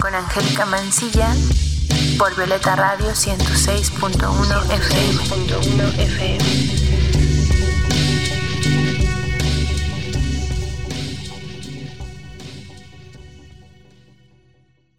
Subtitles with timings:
[0.00, 1.34] Con Angélica Mancilla
[2.18, 5.18] por Violeta Radio 106.1 FM.
[5.22, 6.44] 106.1 FM.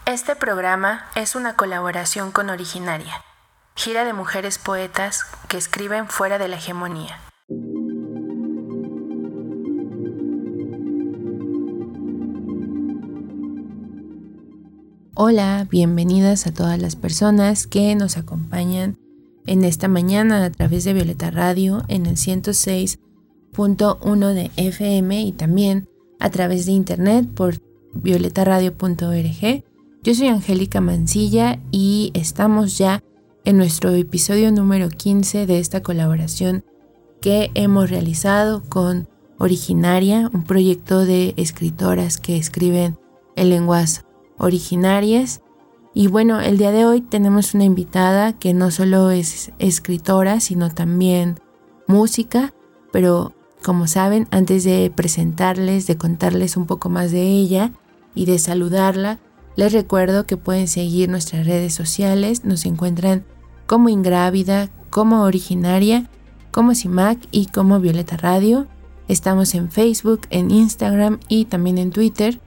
[0.05, 3.23] Este programa es una colaboración con Originaria,
[3.75, 7.30] gira de mujeres poetas que escriben fuera de la hegemonía.
[15.23, 18.97] Hola, bienvenidas a todas las personas que nos acompañan
[19.45, 25.87] en esta mañana a través de Violeta Radio en el 106.1 de FM y también
[26.19, 27.61] a través de internet por
[27.93, 29.63] violetaradio.org.
[30.01, 33.03] Yo soy Angélica Mancilla y estamos ya
[33.45, 36.65] en nuestro episodio número 15 de esta colaboración
[37.21, 42.97] que hemos realizado con Originaria, un proyecto de escritoras que escriben
[43.35, 44.03] en lenguas
[44.41, 45.41] originarias.
[45.93, 50.69] Y bueno, el día de hoy tenemos una invitada que no solo es escritora, sino
[50.69, 51.39] también
[51.87, 52.53] música,
[52.91, 57.71] pero como saben, antes de presentarles, de contarles un poco más de ella
[58.15, 59.19] y de saludarla,
[59.55, 63.25] les recuerdo que pueden seguir nuestras redes sociales, nos encuentran
[63.67, 66.09] como Ingrávida, como Originaria,
[66.51, 68.67] como CIMAC y como Violeta Radio.
[69.07, 72.39] Estamos en Facebook, en Instagram y también en Twitter.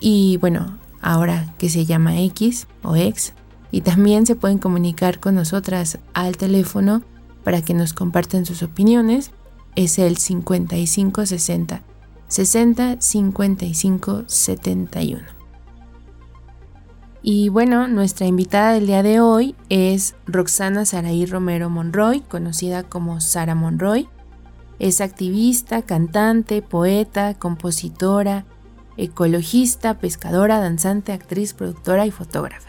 [0.00, 3.34] Y bueno, ahora que se llama X o X.
[3.70, 7.02] Y también se pueden comunicar con nosotras al teléfono
[7.44, 9.30] para que nos compartan sus opiniones.
[9.76, 11.82] Es el 5560
[12.28, 15.38] 60 55 71.
[17.22, 23.20] Y bueno, nuestra invitada del día de hoy es Roxana Saraí Romero Monroy, conocida como
[23.20, 24.08] Sara Monroy.
[24.78, 28.46] Es activista, cantante, poeta, compositora,
[28.98, 32.68] ecologista, pescadora, danzante, actriz, productora y fotógrafa.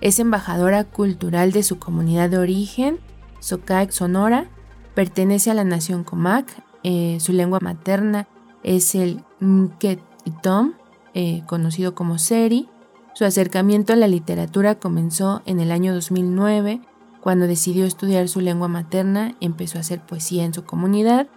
[0.00, 3.00] Es embajadora cultural de su comunidad de origen,
[3.40, 4.46] Socac Sonora,
[4.94, 6.46] pertenece a la nación Comac,
[6.84, 8.28] eh, su lengua materna
[8.62, 10.74] es el Mket Itom,
[11.14, 12.68] eh, conocido como Seri.
[13.14, 16.80] Su acercamiento a la literatura comenzó en el año 2009,
[17.20, 21.28] cuando decidió estudiar su lengua materna, empezó a hacer poesía en su comunidad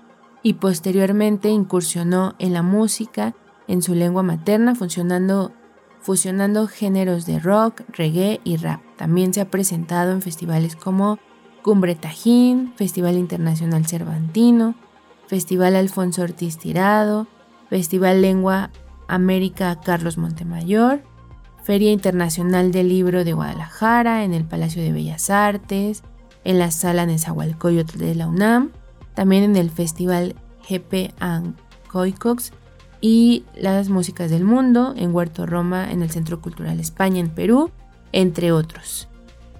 [0.41, 3.35] y posteriormente incursionó en la música,
[3.67, 5.51] en su lengua materna, funcionando,
[5.99, 8.81] fusionando géneros de rock, reggae y rap.
[8.97, 11.19] También se ha presentado en festivales como
[11.63, 14.75] Cumbre Tajín, Festival Internacional Cervantino,
[15.27, 17.27] Festival Alfonso Ortiz Tirado,
[17.69, 18.69] Festival Lengua
[19.07, 21.03] América Carlos Montemayor,
[21.63, 26.03] Feria Internacional del Libro de Guadalajara, en el Palacio de Bellas Artes,
[26.43, 28.71] en la Sala Nezahualcóyotl de la UNAM,
[29.15, 30.35] también en el Festival
[30.69, 31.13] GP
[31.87, 32.53] Coicox
[33.07, 37.69] y las músicas del mundo en Huerto Roma, en el Centro Cultural España en Perú,
[38.11, 39.07] entre otros.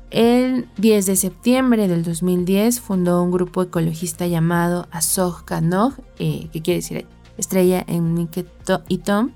[0.10, 6.64] El 10 de septiembre del 2010 fundó un grupo ecologista llamado Azog Kanog, eh, que
[6.64, 7.06] quiere decir
[7.38, 8.28] estrella en
[8.88, 9.30] y Tom,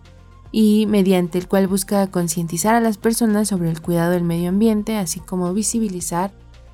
[0.51, 4.97] y mediante el cual busca concientizar a las personas sobre el cuidado del medio ambiente,
[4.97, 6.31] así como visibilizar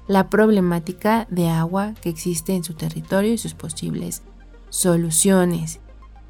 [0.08, 4.22] la problemática de agua que existe en su territorio y sus posibles
[4.70, 5.82] soluciones.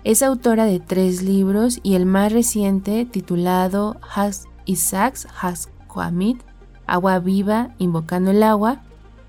[0.05, 6.43] Es autora de tres libros y el más reciente titulado Has Isaacs Has Kwamit,
[6.85, 8.83] Agua Viva Invocando el Agua,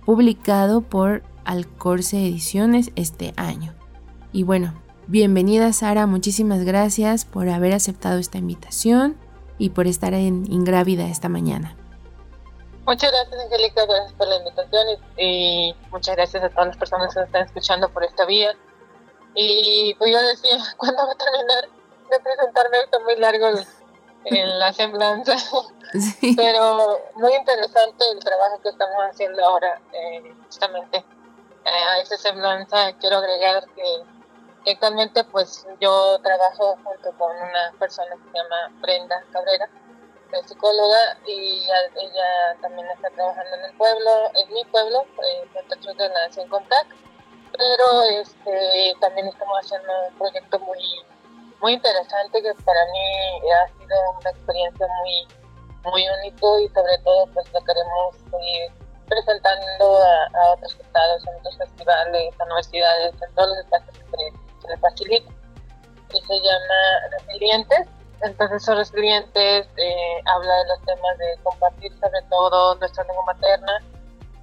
[0.04, 3.72] publicado por Alcorce Ediciones este año.
[4.34, 4.74] Y bueno,
[5.06, 9.16] bienvenida Sara, muchísimas gracias por haber aceptado esta invitación
[9.56, 11.74] y por estar en Ingrávida esta mañana.
[12.84, 14.86] Muchas gracias, Angélica, gracias por la invitación
[15.16, 18.54] y, muchas gracias a todas las personas que nos están escuchando por esta vía.
[19.36, 21.68] Y pues yo decía, ¿cuándo va a terminar
[22.10, 22.80] de presentarme?
[22.80, 23.48] Está muy largo
[24.24, 25.36] en la semblanza,
[26.36, 31.04] pero muy interesante el trabajo que estamos haciendo ahora, eh, justamente
[31.64, 32.92] eh, a esa semblanza.
[32.98, 39.22] Quiero agregar que, actualmente pues yo trabajo junto con una persona que se llama Brenda
[39.32, 39.68] Cabrera,
[40.30, 45.48] que es psicóloga, y ella, también está trabajando en el pueblo, en mi pueblo, eh,
[45.94, 46.90] de la Nación Contact
[47.56, 50.80] pero este, también estamos haciendo un proyecto muy,
[51.60, 55.28] muy interesante que para mí ha sido una experiencia muy,
[55.84, 61.56] muy único y sobre todo pues lo queremos seguir presentando a, otros estados, en otros
[61.58, 64.32] festivales, a universidades, en todos los espacios que
[64.62, 65.32] se les facilita.
[66.12, 67.88] Y se llama Resilientes.
[68.22, 73.82] Entonces, esos resilientes eh, habla de los temas de compartir sobre todo nuestra lengua materna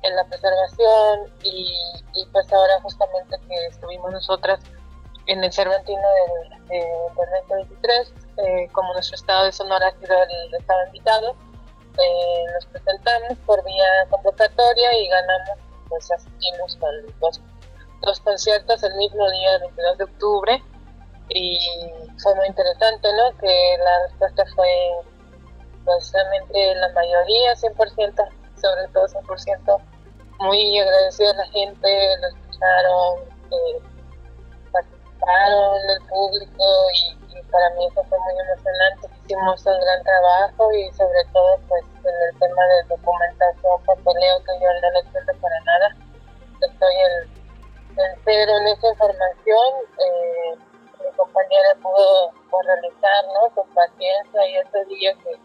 [0.04, 1.68] en la preservación y,
[2.14, 4.60] y pues ahora justamente que estuvimos nosotras
[5.28, 6.88] en el Cervantino del, del
[7.48, 11.36] 2023, eh, como nuestro estado de Sonora ha sido el estado invitado,
[11.98, 16.90] eh, nos presentamos por vía convocatoria y ganamos, pues asistimos con
[17.20, 17.42] dos,
[18.02, 20.64] dos conciertos el mismo día, el 22 de octubre,
[21.30, 21.58] y
[22.22, 23.38] fue muy interesante, ¿no?
[23.38, 24.68] Que la respuesta fue,
[25.86, 28.30] pues realmente la mayoría, 100%,
[28.62, 29.82] sobre todo 100%,
[30.44, 33.20] muy agradecida a la gente, lo escucharon,
[33.52, 33.80] eh,
[34.72, 36.64] participaron el público
[36.94, 39.08] y, para mí eso fue muy emocionante.
[39.24, 44.54] Hicimos un gran trabajo y sobre todo pues en el tema de documentación, papeleo que
[44.60, 45.96] yo no lo entiendo para nada.
[46.62, 47.30] Estoy en,
[48.26, 49.70] cero en esa información.
[50.00, 50.56] Eh,
[51.04, 53.54] mi compañera pudo pues, realizar ¿no?
[53.54, 55.38] con paciencia y ese día que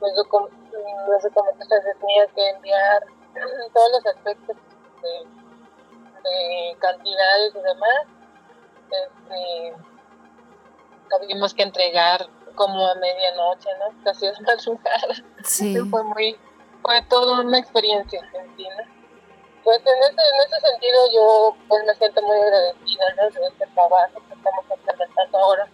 [0.00, 0.54] los documentos
[2.00, 3.02] tenía que enviar
[3.34, 4.56] todos los aspectos
[5.02, 8.06] de, cantidades y demás,
[8.90, 9.74] este,
[11.08, 14.04] tuvimos que entregar como a medianoche, ¿no?
[14.04, 15.14] Casi a madrugada.
[15.44, 15.78] Sí.
[15.90, 16.38] fue muy,
[16.82, 18.86] fue toda una experiencia, ¿entiendes?
[19.64, 23.22] Pues en ese, en ese sentido yo pues me siento muy agradecida ¿no?
[23.30, 25.68] de este trabajo que estamos implementando ahora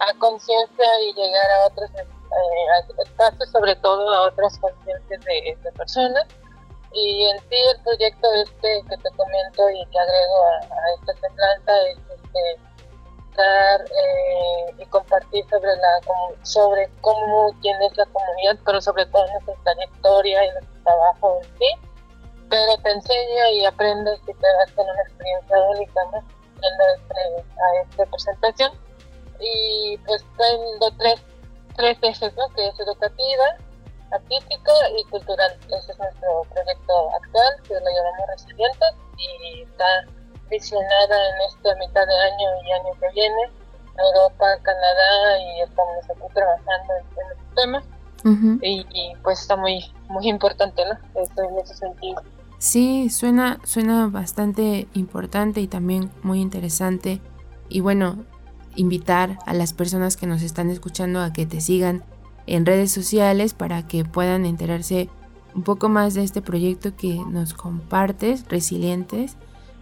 [0.00, 5.72] a conciencia y llegar a otros eh, espacios, sobre todo a otras conciencias de, de
[5.72, 6.26] personas
[6.94, 10.60] y en sí el proyecto este que te comento y que agrego a,
[11.00, 12.60] esta semblanza es este,
[13.38, 20.44] eh, y compartir sobre la sobre cómo tiene la comunidad, pero sobre todo nuestra trayectoria
[20.44, 21.66] y nuestro trabajo en sí.
[22.50, 26.18] Pero te enseña y aprendes y te das con una experiencia única, ¿no?
[26.18, 28.72] Este, a esta presentación.
[29.40, 31.22] Y pues tengo tres,
[31.76, 32.48] tres ejes, ¿no?
[32.54, 33.56] Que es educativa,
[34.12, 35.52] artístico y cultural.
[35.66, 39.84] Ese es nuestro proyecto actual, que lo llamamos Resilientes, y está
[40.50, 43.50] visionada en esta mitad de año y año que viene,
[43.98, 47.82] Europa, Canadá, y estamos aquí trabajando en, este tema.
[48.62, 51.22] y, pues está muy, muy importante, ¿no?
[51.22, 52.22] Esto en ese sentido.
[52.58, 57.20] Sí, suena, suena bastante importante y también muy interesante.
[57.68, 58.24] Y bueno,
[58.76, 62.04] invitar a las personas que nos están escuchando a que te sigan
[62.46, 65.08] en redes sociales para que puedan enterarse
[65.54, 69.36] un poco más de este proyecto que nos compartes, Resilientes,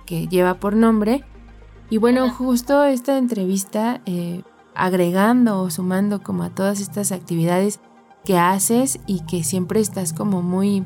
[0.07, 1.25] que lleva por nombre.
[1.89, 4.43] Y bueno, justo esta entrevista, eh,
[4.75, 7.81] agregando o sumando como a todas estas actividades
[8.25, 10.85] que haces y que siempre estás como muy,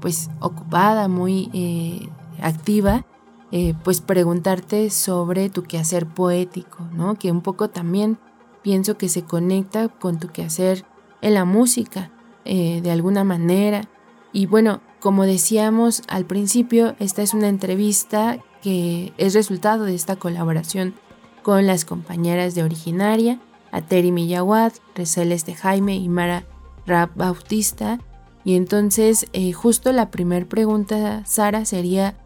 [0.00, 2.08] pues, ocupada, muy eh,
[2.42, 3.06] activa,
[3.52, 7.14] eh, pues preguntarte sobre tu quehacer poético, ¿no?
[7.14, 8.18] Que un poco también
[8.62, 10.84] pienso que se conecta con tu quehacer
[11.24, 12.10] en la música,
[12.44, 13.88] eh, de alguna manera.
[14.32, 20.16] Y bueno, como decíamos al principio, esta es una entrevista que es resultado de esta
[20.16, 20.94] colaboración
[21.42, 23.40] con las compañeras de Originaria,
[23.72, 26.44] Ateri Millawad, Receleste Jaime y Mara
[26.86, 28.00] Rap Bautista.
[28.44, 32.18] Y entonces, eh, justo la primera pregunta, Sara, sería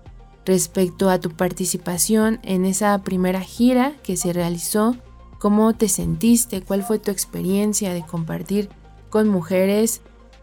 [0.44, 4.96] respecto a tu participación en esa primera gira que se realizó.
[5.38, 6.62] ¿Cómo te sentiste?
[6.62, 8.70] ¿Cuál fue tu experiencia de compartir
[9.10, 10.00] con mujeres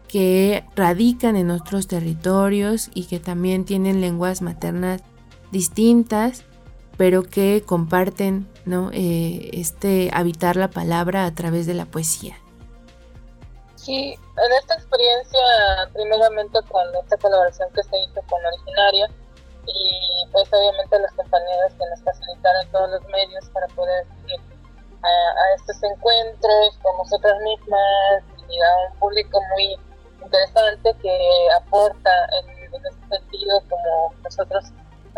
[0.08, 5.02] que radican en otros territorios y que también tienen lenguas maternas
[5.50, 6.44] distintas,
[6.96, 8.90] pero que comparten ¿no?
[8.92, 12.36] Eh, este habitar la palabra a través de la poesía.
[13.76, 15.40] Sí, en esta experiencia,
[15.92, 19.08] primeramente con esta colaboración que se hizo con Originaria,
[19.66, 24.40] y pues obviamente los compañeros que nos facilitaron todos los medios para poder ir
[25.02, 28.24] a, a estos encuentros con nosotras mismas,
[28.60, 29.76] a un público muy
[30.22, 32.10] interesante que aporta
[32.40, 34.64] en, ese sentido como nosotros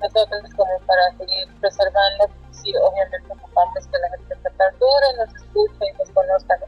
[0.00, 5.84] nosotros como para seguir preservando sí obviamente ocupamos que la gente se aperture, nos escuche
[5.90, 6.58] y nos conozca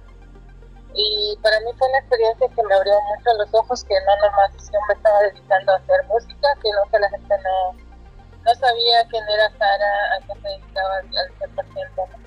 [0.94, 4.50] y para mí fue una experiencia que me abrió mucho los ojos que no nomás
[4.72, 7.90] yo me estaba dedicando a hacer música sino que la gente no
[8.44, 12.19] no sabía quién era Sara, a qué se dedicaba al 100%, ¿no?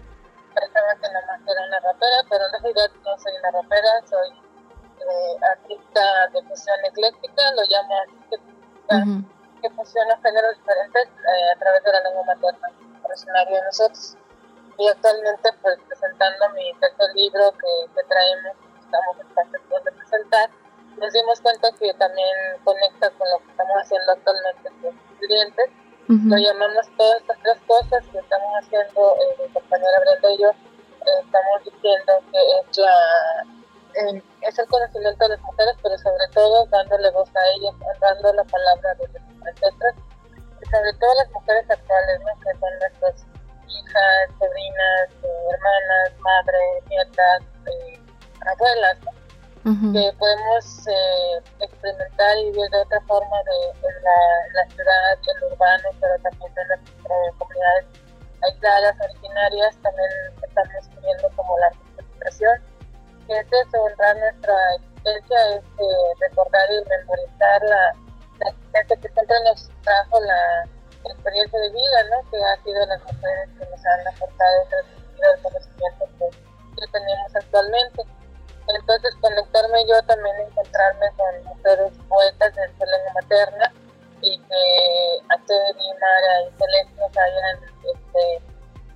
[0.64, 4.30] Pensaba que nada más era una rapera, pero en realidad no soy una rapera, soy
[4.32, 8.96] eh, artista de fusión ecléctica, lo llamo artista
[9.62, 12.68] que fusiona géneros diferentes eh, a través de la lengua materna
[13.04, 14.18] originaria de nosotros.
[14.78, 20.50] Y actualmente pues presentando mi tercer libro que, que traemos, estamos en de presentar,
[20.98, 25.00] nos dimos cuenta que también conecta con lo que estamos haciendo actualmente con
[26.08, 30.50] Lo llamamos todas estas tres cosas que estamos haciendo, eh, mi compañera Brenda y yo,
[30.50, 33.46] eh, estamos diciendo que es la
[34.42, 38.44] es el conocimiento de las mujeres, pero sobre todo dándole voz a ellas, dando la
[38.44, 39.08] palabra de
[39.38, 39.96] nosotras,
[40.62, 42.34] y sobre todo las mujeres actuales, ¿no?
[42.42, 43.26] que son nuestras
[43.70, 47.44] hijas, sobrinas, eh, hermanas, madres, nietas,
[49.66, 54.20] eh, abuelas, que podemos eh, experimentar y vivir de otra forma de, en, la,
[54.62, 56.80] la, ciudad, en lo urbano, pero también en las
[57.38, 57.86] comunidades
[58.42, 60.10] aisladas, originarias, también
[60.44, 62.74] estamos viviendo como la expresión
[63.28, 65.64] que es eso, honrar nuestra existencia, es
[66.20, 67.96] recordar y memorizar la,
[68.40, 70.64] la, existencia que siempre nos trajo la
[71.06, 72.30] experiencia de vida, ¿no?
[72.30, 78.04] que ha sido las mujeres que nos han aportado el conocimiento que, que tenemos actualmente.
[78.76, 83.74] Entonces, conectarme yo también, encontrarme con mujeres poetas de su lengua materna
[84.22, 85.54] y que Ate,
[86.00, 87.60] Mara y Celeste nos hayan
[87.94, 88.42] este,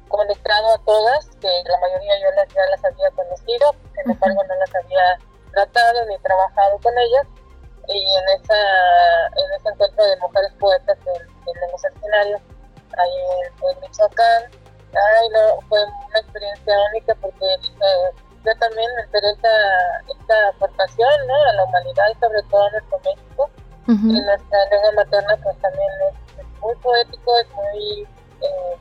[0.08, 4.56] conectado a todas, que la mayoría yo las, ya las había conocido, sin embargo no
[4.56, 5.20] las había
[5.52, 7.28] tratado ni trabajado con ellas.
[7.90, 12.42] Y en, esa, en ese encuentro de mujeres poetas en, en los escenarios,
[12.98, 13.12] ahí
[13.72, 14.44] en, Michoacán,
[14.92, 18.12] ay, no, fue una experiencia única porque eh,
[18.46, 21.36] yo también me enteré esta, aportación ¿no?
[21.50, 23.50] a la humanidad y sobre todo a nuestro México.
[23.88, 28.08] Y nuestra lengua materna pues también es, muy poético, es muy
[28.42, 28.78] eh,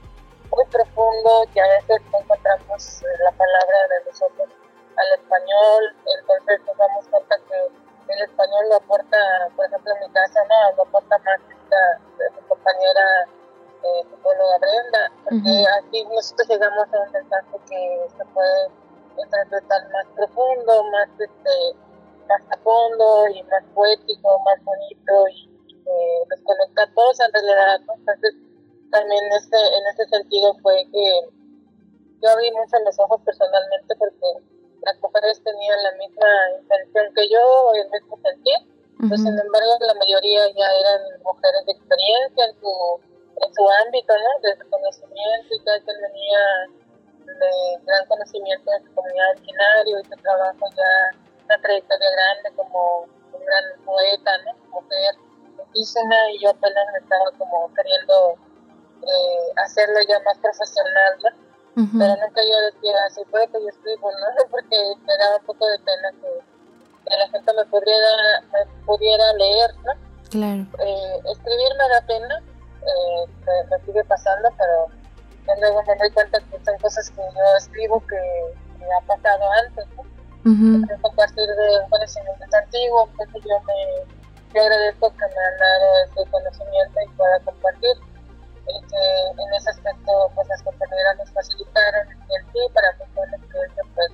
[0.51, 1.47] muy profundo.
[1.55, 4.49] Que a veces encontramos eh, la palabra de nosotros
[4.97, 5.83] al español,
[6.19, 9.19] entonces nos damos cuenta que el español lo aporta,
[9.55, 13.29] por ejemplo en mi casa, no, lo aporta más esta, mi compañera
[13.83, 18.71] eh, psicóloga Brenda, porque así nosotros llegamos a un mensaje que se puede
[19.23, 21.77] interpretar más profundo, más este
[22.29, 25.49] más a fondo y más poético, más bonito y
[25.87, 27.95] eh, nos conecta a todos en realidad, ¿no?
[27.95, 28.35] Entonces
[28.91, 31.07] también este, en ese sentido fue que
[32.23, 34.27] yo abrí mucho los ojos personalmente porque
[34.83, 36.31] las mujeres tenían la misma
[36.61, 38.59] intención que yo, el mismo sentir,
[39.09, 42.73] pues, sin embargo la mayoría ya eran mujeres de experiencia en su,
[43.45, 44.31] en su ámbito, ¿no?
[44.43, 46.43] de conocimiento y quien venía
[47.33, 53.07] de gran conocimiento de su comunidad originaria y su trabajo ya una trayectoria grande como
[53.33, 54.53] un gran poeta, ¿no?
[54.71, 55.15] mujer
[55.67, 58.37] indígena y yo apenas me estaba como queriendo
[59.03, 61.47] eh, hacerlo ya más profesional, ¿no?
[61.77, 64.45] Pero nunca yo decía, así puede que yo escribo, ¿no?
[64.51, 66.57] Porque me daba un poco de pena que,
[67.17, 69.93] la gente me pudiera, me pudiera leer, ¿no?
[70.31, 70.67] Claro.
[70.81, 72.43] Eh, escribir me da pena,
[72.83, 73.27] eh,
[73.71, 74.87] me, sigue pasando, pero
[75.61, 78.17] luego me doy cuenta que son cosas que yo escribo que,
[78.79, 80.05] me ha pasado antes, ¿no?
[81.03, 84.17] A partir de un conocimiento antiguo, entonces yo me
[84.55, 87.97] yo agradezco que me han dado ese conocimiento y pueda compartir
[88.65, 93.37] que en ese aspecto pues las compañeras nos facilitaron el sí para mí fue una
[93.37, 94.11] experiencia pues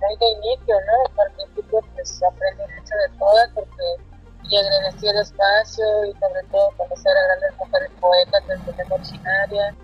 [0.00, 1.22] muy de inicio, ¿no?
[1.22, 4.12] Al principio pues aprendí mucho de todas porque
[4.50, 9.74] y agradecí el espacio y sobre todo conocer a grandes mujeres poetas de lengua originaria.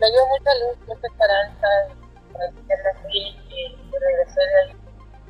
[0.00, 3.18] Me dio mucha luz, mucha esperanza y fui
[3.50, 4.76] y, regresé de ahí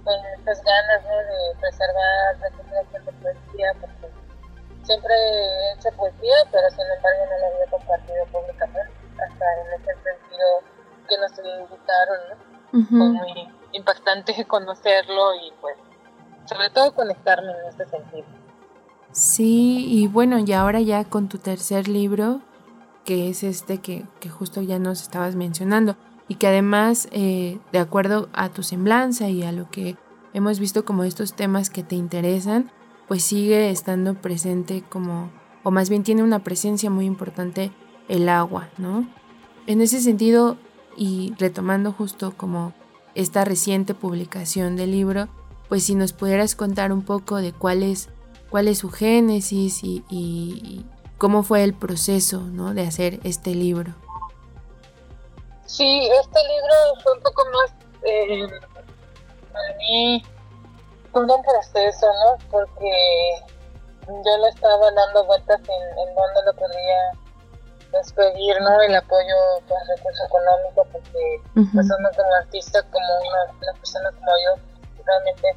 [0.04, 1.16] con muchas ganas ¿no?
[1.16, 4.10] de preservar, de haciendo poesía porque
[4.82, 9.92] siempre he hecho poesía, pero sin embargo no la había compartido públicamente, hasta en ese
[10.02, 10.46] sentido
[11.08, 12.58] que nos invitaron, ¿no?
[12.70, 15.76] Fue muy impactante conocerlo y pues
[16.46, 18.26] sobre todo conectarme en ese sentido.
[19.12, 22.40] Sí, y bueno, y ahora ya con tu tercer libro,
[23.08, 25.96] que es este que, que justo ya nos estabas mencionando,
[26.28, 29.96] y que además, eh, de acuerdo a tu semblanza y a lo que
[30.34, 32.70] hemos visto como estos temas que te interesan,
[33.06, 35.30] pues sigue estando presente como,
[35.62, 37.72] o más bien tiene una presencia muy importante
[38.08, 39.08] el agua, ¿no?
[39.66, 40.58] En ese sentido,
[40.94, 42.74] y retomando justo como
[43.14, 45.28] esta reciente publicación del libro,
[45.70, 48.10] pues si nos pudieras contar un poco de cuál es,
[48.50, 50.84] cuál es su génesis y,
[51.18, 52.74] cómo fue el proceso ¿no?
[52.74, 53.94] de hacer este libro.
[55.66, 58.48] Sí, este libro fue un poco más eh,
[59.52, 60.22] para mí
[61.12, 62.36] un proceso, ¿no?
[62.50, 62.92] Porque
[64.06, 67.12] yo le estaba dando vueltas en, en dónde lo podría
[67.92, 68.80] despedir, ¿no?
[68.82, 69.34] El apoyo
[69.68, 74.62] con recurso económico, porque pues uno como artista, como una, persona como yo,
[75.04, 75.56] realmente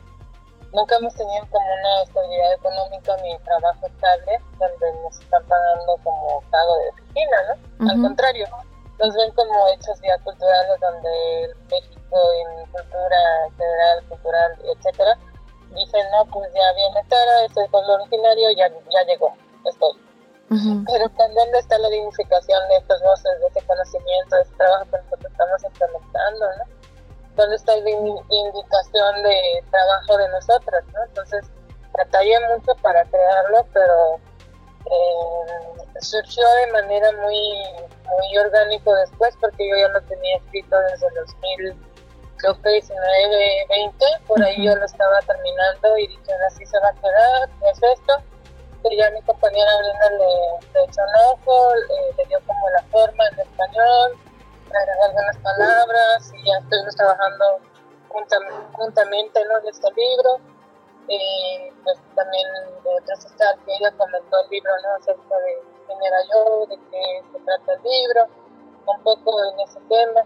[0.74, 6.42] nunca hemos tenido como una estabilidad económica ni trabajo estable donde nos están pagando como
[6.50, 7.90] pago de oficina, ¿no?
[7.90, 8.48] Al contrario,
[9.00, 15.18] nos ven como hechos ya culturales donde México en cultura federal, cultural, etcétera,
[15.74, 19.34] dije, no, pues ya viene Tara, este es el originario, ya, ya llegó,
[19.66, 19.94] estoy.
[20.86, 24.98] Pero ¿dónde está la dignificación de estas voces, de ese conocimiento, de ese trabajo que
[24.98, 26.81] nosotros estamos implementando, ¿no?
[27.42, 31.04] ¿Dónde está la indicación de trabajo de nosotras, ¿no?
[31.08, 31.50] Entonces,
[31.92, 34.20] batallé mucho para crearlo, pero
[34.86, 37.64] eh, surgió de manera muy,
[38.06, 41.92] muy orgánico después, porque yo ya lo tenía escrito desde el 2000
[42.42, 46.90] creo que 19, 20, por ahí yo lo estaba terminando y dije, así se va
[46.90, 48.14] a quedar, es esto.
[48.90, 53.40] Y ya mi compañera Brenda le, echó un ojo, le, dio como la forma en
[53.40, 54.18] español,
[55.04, 57.46] algunas palabras y ya estuvimos trabajando
[58.74, 59.60] juntamente ¿no?
[59.60, 60.40] en este libro.
[61.08, 62.48] Y pues también
[62.84, 63.26] de otras
[63.66, 64.96] que ella comentó el libro ¿no?
[64.96, 68.28] acerca de quién era yo, de qué se trata el libro,
[68.86, 70.22] un poco en ese tema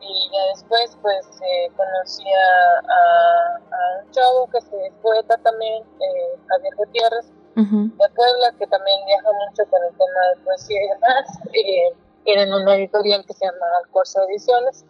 [0.00, 3.60] y ya después pues eh, conocí a,
[4.02, 9.62] un chavo que es poeta también, eh, Javier Gutiérrez, de Puebla, que también viaja mucho
[9.70, 11.94] con el tema de poesía y demás.
[12.24, 14.84] Eh, tienen una editorial que se llama Corso Ediciones.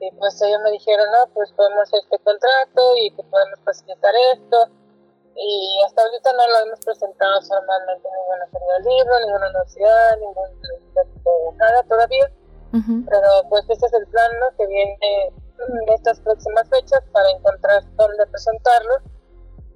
[0.00, 4.14] Y pues ellos me dijeron, no, pues podemos hacer este contrato y que podemos facilitar
[4.34, 4.68] esto.
[5.34, 10.16] Y hasta ahorita no lo hemos presentado formalmente en ninguna feria del libro, ninguna universidad,
[10.18, 12.30] ningún, nada todavía
[12.70, 14.56] pero pues ese es el plan ¿no?
[14.56, 18.94] que viene en estas próximas fechas para encontrar dónde presentarlo,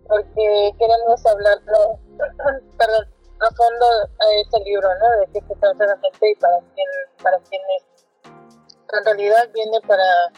[0.06, 1.98] porque queremos hablarlo,
[2.78, 3.06] perdón,
[3.42, 5.20] a fondo a este libro, ¿no?
[5.20, 6.88] De qué se trata realmente y para quién,
[7.22, 7.84] para quién es.
[8.24, 10.30] En realidad viene para,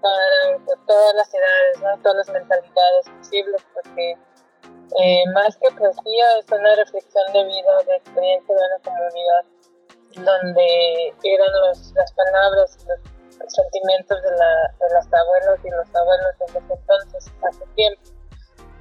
[0.00, 2.02] para todas las edades, ¿no?
[2.02, 4.18] Todas las mentalidades posibles, porque
[5.00, 9.44] eh, más que poesía es una reflexión de vida, de experiencia de una comunidad
[10.14, 11.52] donde eran
[11.94, 13.00] las palabras y los,
[13.48, 18.13] sentimientos de, la, de las abuelos y los abuelos en ese entonces, hace tiempo.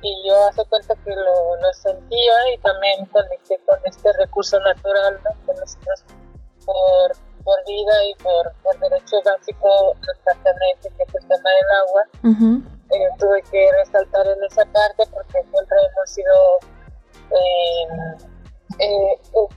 [0.04, 5.18] Y yo hace cuenta que lo, lo sentía y también conecté con este recurso natural
[5.46, 6.04] que nosotros
[6.66, 7.12] por,
[7.44, 12.04] por vida y por, por derecho básico pertenece, que es el tema del agua.
[12.92, 16.36] Eh, tuve que resaltar en esa parte porque siempre hemos sido
[17.32, 17.88] eh,
[18.80, 19.48] eh, eh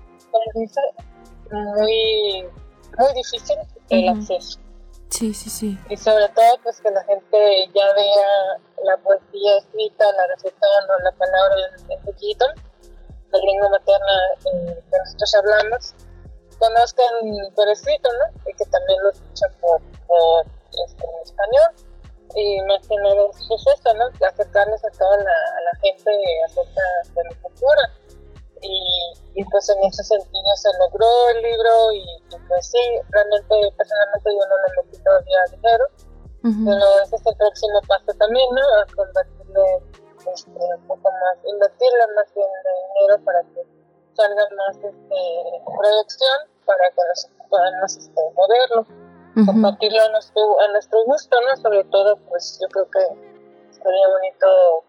[1.50, 2.44] muy,
[2.98, 3.56] muy difícil
[3.90, 4.59] el acceso.
[5.10, 5.78] Sí, sí, sí.
[5.88, 11.02] Y sobre todo, pues que la gente ya vea la poesía escrita, la reflexión o
[11.02, 11.56] la palabra
[11.88, 12.46] en, poquito,
[13.32, 14.12] la lengua materna
[14.44, 15.94] en que nosotros hablamos,
[16.58, 18.50] conozcan por escrito, ¿no?
[18.50, 19.80] Y que también lo escuchan por,
[20.86, 21.70] este, en español.
[22.34, 24.06] Y más que nada es eso, ¿no?
[24.26, 26.10] Acercarles a toda la, a la gente
[26.46, 26.82] acerca
[27.14, 27.92] de la cultura
[29.35, 32.05] y, pues en ese sentido se logró el libro y,
[32.48, 32.79] pues sí,
[33.11, 35.85] realmente personalmente yo no le metí todavía dinero,
[36.42, 38.62] pero ese es el próximo paso también, ¿no?
[38.62, 39.83] A convertirle
[40.33, 43.62] este, un poco más, invertirle más bien dinero para que
[44.14, 45.20] salga más este,
[45.64, 48.87] producción para que nos podamos este, moverlo,
[49.44, 51.57] compartirlo a nuestro, a nuestro gusto, ¿no?
[51.62, 53.00] Sobre todo, pues yo creo que
[53.70, 54.85] sería bonito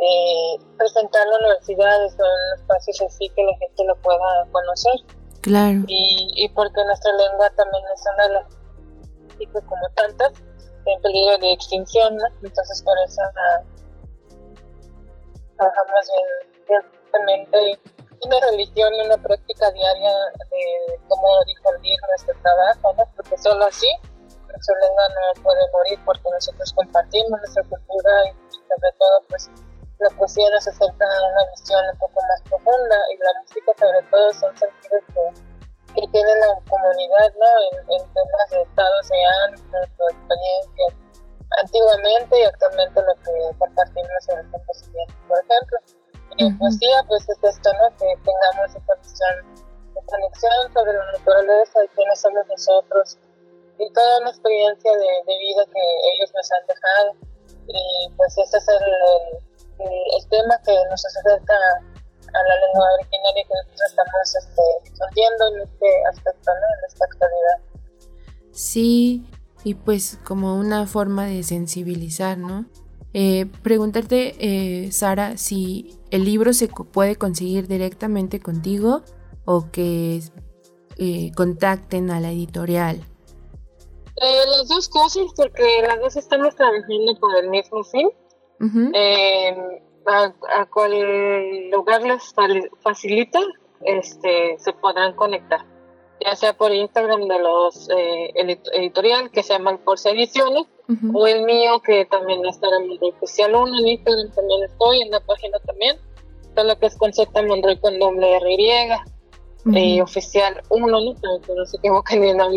[0.00, 4.94] eh, presentarlo en universidades o en espacios así que la gente lo pueda conocer.
[5.42, 5.84] Claro.
[5.86, 8.66] Y, y porque nuestra lengua también es una de las
[9.52, 10.32] como tantas
[10.86, 12.24] en peligro de extinción, ¿no?
[12.42, 13.22] entonces por eso
[15.56, 16.08] trabajamos
[16.68, 16.82] bien,
[17.52, 17.78] bien
[18.24, 20.10] una religión una práctica diaria
[20.50, 23.04] de cómo difundir nuestro trabajo, ¿no?
[23.16, 23.88] porque solo así
[24.48, 29.50] nuestra lengua no puede morir porque nosotros compartimos nuestra cultura y sobre todo pues
[29.98, 34.02] la poesía nos acerca a una visión un poco más profunda y la música sobre
[34.10, 35.24] todo son sentidos que,
[35.94, 37.50] que tiene la comunidad ¿no?
[37.96, 40.86] en, temas de estados de ánimo, de experiencia
[41.62, 45.78] antiguamente y actualmente lo que compartimos en el composición, por ejemplo.
[46.36, 47.88] Y en poesía pues es esto, ¿no?
[47.96, 49.34] que tengamos esta visión
[49.94, 53.16] de conexión sobre la naturaleza y quiénes somos nosotros
[53.78, 57.12] y toda una experiencia de, de vida que ellos nos han dejado.
[57.68, 59.55] Y pues ese es el el
[60.28, 64.62] tema que nos acerca a la lengua originaria que nosotros estamos este,
[65.54, 66.66] en este aspecto, ¿no?
[66.78, 67.58] en esta actualidad.
[68.52, 69.26] Sí,
[69.64, 72.66] y pues como una forma de sensibilizar, ¿no?
[73.12, 79.02] Eh, preguntarte, eh, Sara, si el libro se puede conseguir directamente contigo
[79.44, 80.20] o que
[80.98, 83.02] eh, contacten a la editorial.
[84.16, 88.10] las dos cosas, porque las dos estamos trabajando por el mismo fin
[88.60, 92.34] eh, a, a, cual lugar les
[92.80, 93.40] facilita,
[93.82, 95.64] este, se podrán conectar,
[96.24, 98.32] ya sea por Instagram de los eh,
[98.74, 100.64] editorial que se llaman Corsa Ediciones
[101.12, 105.10] o el mío que también es Sara Monroy Oficial 1, en Instagram también estoy, en
[105.10, 105.96] la página también,
[106.54, 111.14] todo que es con Z Monroy con doble R y, eh, oficial 1, ¿no?
[111.14, 112.48] Para que no se equivoquen y no a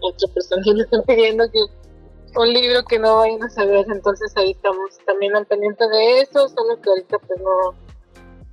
[0.00, 1.60] otra persona y le están pidiendo que
[2.36, 6.48] un libro que no vayan a saber, entonces ahí estamos también al pendiente de eso,
[6.48, 7.74] solo que ahorita pues no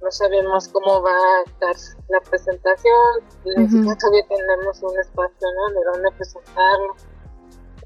[0.02, 1.76] no sabemos cómo va a estar
[2.10, 2.96] la presentación,
[3.46, 5.80] ni siquiera todavía tenemos un espacio ¿no?
[5.80, 6.96] de dónde presentarlo.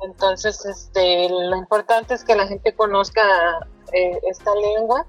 [0.01, 3.21] Entonces, este, lo importante es que la gente conozca
[3.91, 5.05] eh, esta lengua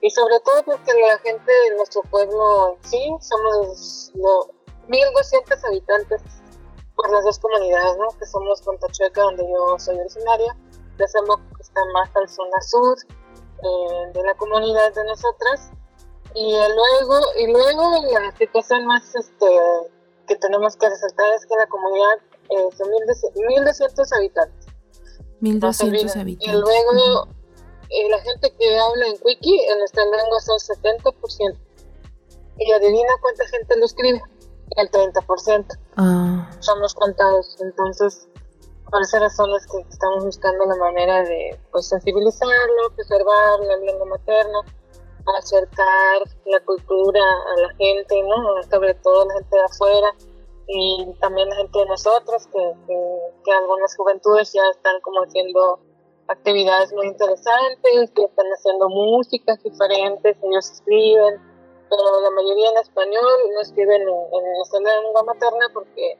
[0.00, 4.46] y sobre todo porque la gente de nuestro pueblo en sí, somos lo,
[4.88, 6.22] 1.200 habitantes
[6.98, 8.08] por las dos comunidades, ¿no?
[8.18, 10.56] que somos Contachueca, donde yo soy originaria,
[10.96, 11.20] que está
[11.94, 12.98] más al zona sur
[13.62, 15.70] eh, de la comunidad de nosotras,
[16.34, 19.46] y luego, y luego la situación más este,
[20.26, 22.18] que tenemos que resaltar es que la comunidad
[22.50, 24.66] eh, son 1.200 habitantes.
[25.40, 26.48] 1.200 habitantes.
[26.48, 27.28] Y luego
[27.90, 31.58] eh, la gente que habla en Wiki en nuestra lengua son 70%.
[32.58, 34.20] Y adivina cuánta gente lo escribe.
[34.76, 35.78] El 30%.
[35.96, 36.50] Ah.
[36.60, 37.56] Somos contados.
[37.60, 38.28] Entonces,
[38.90, 44.06] por esa razón es que estamos buscando la manera de pues, sensibilizarlo, preservar la lengua
[44.06, 44.60] materna
[45.36, 48.62] acercar la cultura a la gente, ¿no?
[48.70, 50.14] Sobre todo la gente de afuera
[50.66, 52.72] y también la gente de nosotros, que,
[53.44, 55.80] que, algunas juventudes ya están como haciendo
[56.28, 61.40] actividades muy interesantes, que están haciendo músicas diferentes, ellos escriben,
[61.88, 66.18] pero la mayoría en español no escriben en, en la lengua materna porque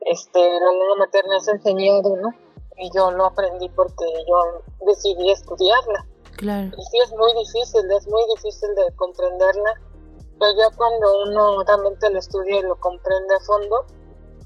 [0.00, 2.28] este, la lengua materna es enseñado, ¿no?
[2.76, 6.06] Y yo lo aprendí porque yo decidí estudiarla.
[6.36, 6.70] Claro.
[6.76, 9.80] Y sí es muy difícil, es muy difícil de comprenderla,
[10.38, 13.84] pero ya cuando uno realmente lo estudia y lo comprende a fondo,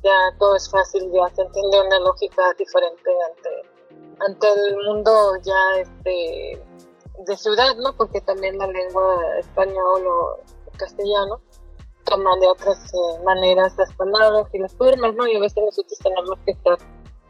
[0.02, 3.50] ya todo es fácil, ya se entiende una lógica diferente ante,
[4.20, 6.62] ante el mundo ya este
[7.26, 7.94] de ciudad, ¿no?
[7.96, 10.40] Porque también la lengua español o
[10.76, 11.40] castellano
[12.04, 15.26] toman de otras eh, maneras las palabras y las formas, ¿no?
[15.26, 16.78] Y a veces nosotros tenemos que estar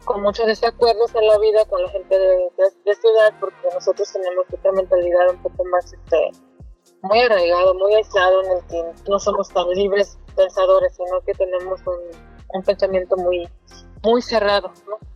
[0.04, 2.50] con muchos desacuerdos en la vida con la gente de,
[2.84, 6.30] de, ciudad porque nosotros tenemos otra mentalidad un poco más este,
[7.02, 11.80] muy arraigado, muy aislado en el que no somos tan libres pensadores, sino que tenemos
[11.86, 11.98] un,
[12.54, 13.48] un pensamiento muy,
[14.02, 15.07] muy cerrado, ¿no?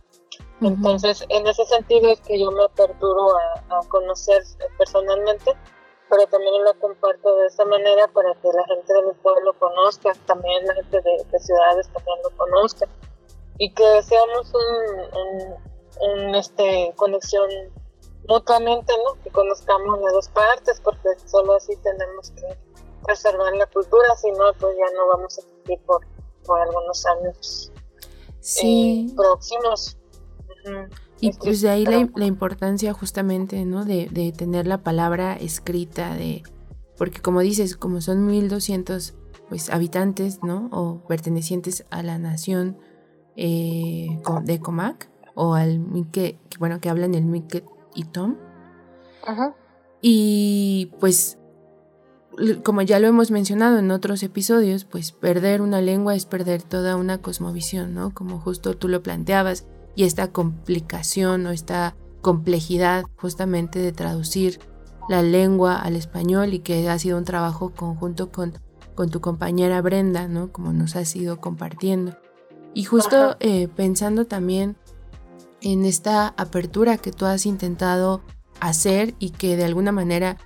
[0.67, 4.43] Entonces, en ese sentido es que yo me aperturo a, a, conocer
[4.77, 5.51] personalmente,
[6.09, 10.11] pero también lo comparto de esa manera para que la gente de mi pueblo conozca,
[10.25, 12.87] también la gente de, de ciudades también lo conozca
[13.57, 15.51] y que seamos un,
[16.01, 17.49] un, este conexión
[18.27, 19.21] mutuamente, ¿no?
[19.23, 22.57] Que conozcamos las dos partes, porque solo así tenemos que
[23.05, 26.05] preservar la cultura, si no, pues ya no vamos a existir por,
[26.45, 27.71] por algunos años
[28.39, 29.07] sí.
[29.09, 29.97] Eh, próximos.
[31.19, 33.85] Y pues de ahí la, la, importancia justamente, ¿no?
[33.85, 36.43] De, de, tener la palabra escrita, de
[36.97, 39.13] porque como dices, como son 1200
[39.49, 40.69] pues habitantes, ¿no?
[40.71, 42.77] O pertenecientes a la nación,
[43.35, 48.37] eh, de Comac o al Mique, bueno, que hablan el Mique y Tom.
[50.01, 51.39] Y pues,
[52.63, 56.95] como ya lo hemos mencionado en otros episodios, pues perder una lengua es perder toda
[56.95, 58.13] una cosmovisión, ¿no?
[58.13, 64.59] Como justo tú lo planteabas, y esta complicación o esta complejidad justamente de traducir
[65.09, 68.53] la lengua al español y que ha sido un trabajo conjunto con,
[68.95, 70.51] con tu compañera Brenda, ¿no?
[70.51, 72.17] Como nos has ido compartiendo.
[72.73, 74.77] Y justo eh, pensando también
[75.61, 78.21] en esta apertura que tú has intentado
[78.59, 80.37] hacer y que de alguna manera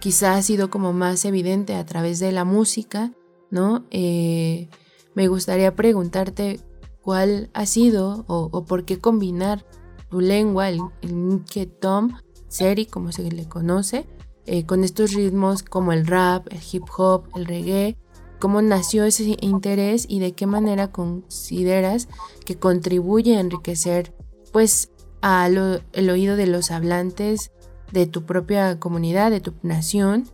[0.00, 3.12] quizá ha sido como más evidente a través de la música,
[3.50, 3.84] ¿no?
[3.90, 4.68] Eh,
[5.14, 6.60] me gustaría preguntarte
[7.02, 9.64] cuál ha sido o, por qué combinar
[10.08, 12.16] tu lengua, el, el Tom,
[12.48, 14.06] Seri, como se le conoce,
[14.46, 17.96] eh, con estos ritmos como el rap, el hip hop, el reggae,
[18.40, 22.08] cómo nació ese interés y de qué manera consideras
[22.44, 24.14] que contribuye a enriquecer
[24.52, 27.52] pues al el oído de los hablantes
[27.92, 30.28] de tu propia comunidad, de tu nación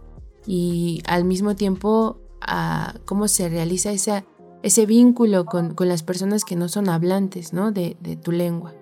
[0.47, 4.25] y al mismo tiempo a cómo se realiza esa,
[4.63, 7.73] ese vínculo con, con, las personas que no son hablantes ¿no?
[7.73, 8.75] De, de tu lengua.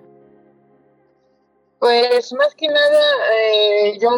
[1.79, 3.01] Pues más que nada
[3.33, 4.09] eh, yo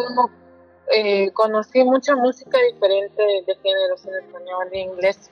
[0.90, 5.30] eh, conocí mucha música diferente de géneros en español e inglés,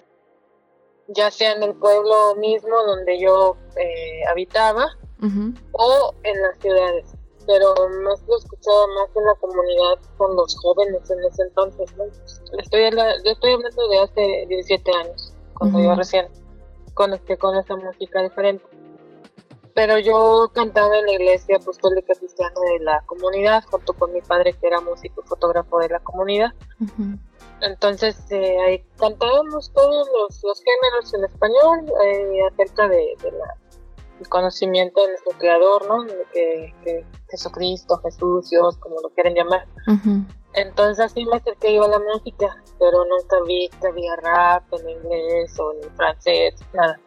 [1.09, 4.87] ya sea en el pueblo mismo donde yo eh, habitaba
[5.73, 7.07] o en las ciudades,
[7.47, 11.91] pero más lo escuchaba más en la comunidad con los jóvenes en ese entonces.
[12.59, 12.83] Estoy,
[13.25, 16.27] estoy hablando de hace 17 años, cuando yo recién
[16.95, 18.65] conecté con esa música diferente.
[19.75, 24.55] pero yo cantaba en la iglesia apostólica cristiana de la comunidad, junto con mi padre
[24.55, 26.53] que era músico y fotógrafo de la comunidad.
[27.61, 30.09] Entonces eh, ahí cantábamos todos
[30.43, 33.17] los, géneros en español eh, acerca de,
[34.19, 36.05] del conocimiento de nuestro creador, ¿no?
[36.05, 39.67] De que, Jesucristo, Jesús, Dios, como lo quieren llamar.
[40.57, 44.91] Entonces así me acerqué yo a la música, pero nunca vi que había rap en
[44.91, 46.99] inglés o en francés, nada.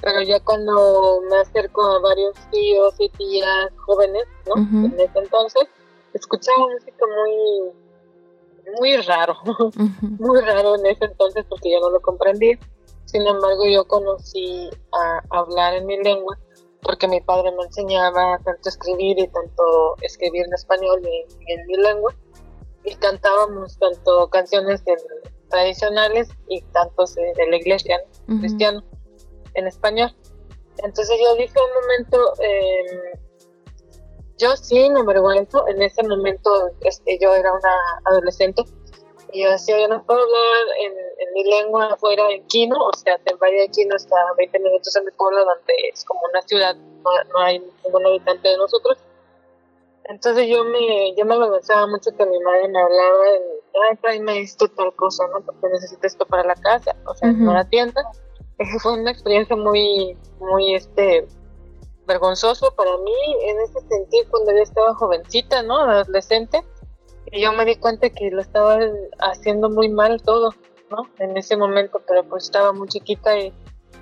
[0.00, 4.56] Pero ya cuando me acerco a varios tíos y tías jóvenes, ¿no?
[4.86, 5.64] En ese entonces,
[6.14, 7.72] escuchaba música muy
[8.80, 9.36] muy raro,
[10.18, 12.58] muy raro en ese entonces porque yo no lo comprendía.
[13.04, 16.38] Sin embargo, yo conocí a hablar en mi lengua
[16.82, 21.76] porque mi padre me enseñaba tanto escribir y tanto escribir en español y, en mi
[21.76, 22.14] lengua.
[22.84, 24.82] Y cantábamos tanto canciones
[25.50, 28.00] tradicionales y tantos de, la iglesia
[28.40, 28.82] cristiana
[29.54, 30.14] en español.
[30.78, 33.18] Entonces yo dije un momento, eh,
[34.38, 38.62] yo sí me avergüenzo, en ese momento este, yo era una adolescente
[39.32, 43.20] y yo decía, yo no puedo hablar en, mi lengua afuera en Quino, o sea,
[43.24, 46.74] en Valle de Quino está 20 minutos en mi pueblo donde es como una ciudad,
[46.74, 48.98] no, hay ningún habitante de nosotros.
[50.08, 53.42] Entonces yo me, yo me avergonzaba mucho que mi madre me hablaba, en,
[53.90, 55.40] ay, tráeme esto, tal cosa, ¿no?
[55.42, 58.02] Porque necesito esto para la casa, o sea, no la tienda.
[58.82, 61.26] Fue una experiencia muy, muy, este,
[62.06, 63.12] vergonzoso para mí
[63.44, 65.78] en ese sentido cuando yo estaba jovencita, ¿no?
[65.78, 66.64] Adolescente.
[67.30, 68.78] Y yo me di cuenta que lo estaba
[69.18, 70.54] haciendo muy mal todo,
[70.90, 71.08] ¿no?
[71.18, 73.52] En ese momento, pero pues estaba muy chiquita y,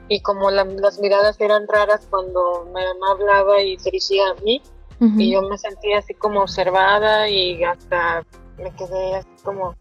[0.06, 4.62] y como las miradas eran raras cuando mi mamá hablaba y se dirigía a mí,
[5.00, 8.24] y yo me sentía así como observada y hasta
[8.56, 9.74] me quedé así como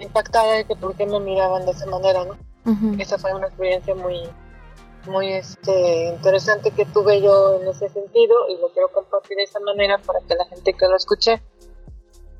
[0.00, 2.36] impactada de que por qué me miraban de esa manera, ¿no?
[2.98, 4.28] Esa fue una experiencia muy,
[5.06, 9.60] muy este, interesante que tuve yo en ese sentido y lo quiero compartir de esa
[9.60, 11.42] manera para que la gente que lo escuche,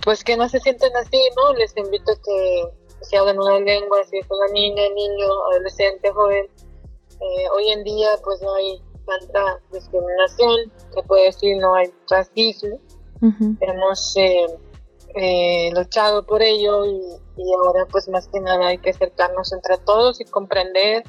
[0.02, 1.52] pues que no se sienten así, ¿no?
[1.54, 2.68] Les invito a que
[3.02, 6.46] se hablen una lengua, si es una niña, niño, adolescente, joven.
[7.20, 12.78] Eh, hoy en día pues no hay tanta discriminación, se puede decir no hay racismo.
[13.60, 14.46] Hemos eh,
[15.14, 17.00] eh, luchado por ello y,
[17.36, 21.02] y ahora pues más que nada hay que acercarnos entre todos y comprender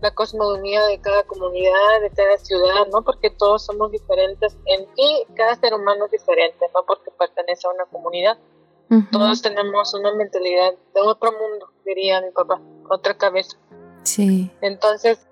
[0.00, 3.02] la cosmogonía de cada comunidad, de cada ciudad, ¿no?
[3.02, 4.56] Porque todos somos diferentes.
[4.66, 8.38] En ti, cada ser humano es diferente, no porque pertenece a una comunidad.
[9.12, 13.56] Todos tenemos una mentalidad de otro mundo, diría mi papá, otra cabeza.
[14.02, 14.50] Sí.
[14.62, 15.28] Entonces,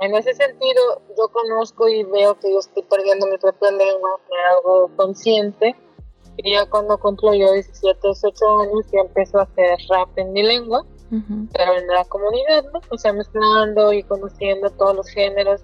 [0.00, 4.36] en ese sentido, yo conozco y veo que yo estoy perdiendo mi propia lengua, me
[4.52, 5.74] hago consciente.
[6.38, 10.42] Y ya cuando cumplo yo 17, 18 años, ya empiezo a hacer rap en mi
[10.42, 10.84] lengua
[11.52, 12.80] pero en la comunidad, ¿no?
[12.90, 15.62] O sea, mezclando y conociendo todos los géneros.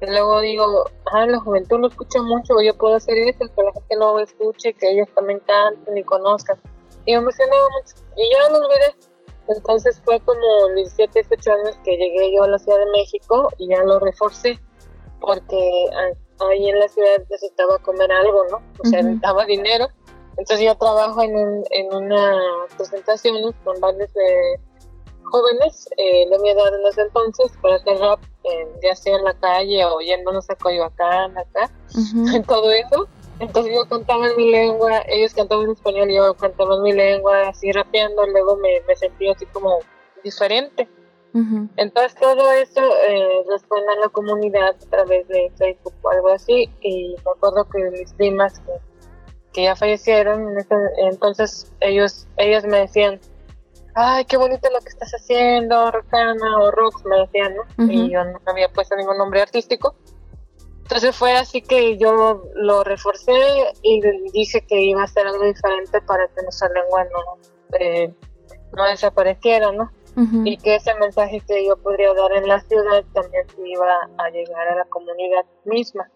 [0.00, 3.72] Y luego digo, ah, la juventud lo escucha mucho, yo puedo hacer eso, que la
[3.72, 6.58] gente lo escuche, que ellos también canten y conozcan.
[7.04, 7.96] Y me emocionaba mucho.
[8.16, 9.07] Y ya lo olvidé.
[9.48, 13.68] Entonces fue como 17, 18 años que llegué yo a la Ciudad de México y
[13.68, 14.58] ya lo reforcé,
[15.20, 15.86] porque
[16.40, 18.62] ahí en la ciudad necesitaba comer algo, ¿no?
[18.78, 19.88] O sea, necesitaba dinero.
[20.36, 22.36] Entonces yo trabajo en, un, en una
[22.76, 24.60] presentación con varios de
[25.30, 28.20] jóvenes eh, de mi edad en ese entonces para hacer rap,
[28.82, 31.70] ya sea en la calle o yéndonos a Coyoacán, acá,
[32.34, 33.08] en todo eso.
[33.40, 37.48] Entonces yo cantaba en mi lengua, ellos cantaban en español, yo cantaba en mi lengua,
[37.48, 39.78] así rapeando, luego me, me sentí así como
[40.24, 40.88] diferente.
[41.76, 46.68] Entonces todo eso eh, responde a la comunidad a través de Facebook o algo así
[46.80, 48.72] y me acuerdo que mis primas que,
[49.52, 50.56] que ya fallecieron,
[50.96, 53.20] entonces ellos, ellas me decían,
[53.94, 57.92] ay, qué bonito lo que estás haciendo, Roxana o Rox, me decían, ¿no?
[57.92, 59.94] Y yo no había puesto ningún nombre artístico.
[60.88, 63.34] Entonces fue así que yo lo reforcé
[63.82, 64.00] y
[64.32, 68.14] dije que iba a ser algo diferente para que nuestra lengua no, eh,
[68.74, 69.90] no desapareciera, ¿no?
[70.44, 74.66] Y que ese mensaje que yo podría dar en la ciudad también iba a llegar
[74.66, 76.10] a la comunidad misma.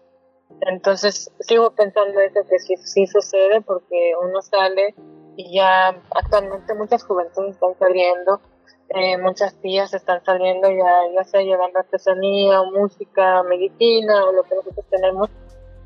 [0.61, 4.95] Entonces sigo pensando eso que sí, sí sucede porque uno sale
[5.35, 8.41] y ya actualmente muchas juventudes están saliendo,
[8.89, 14.43] eh, muchas tías están saliendo ya, ya sea llevando artesanía o música, medicina o lo
[14.43, 15.29] que nosotros tenemos.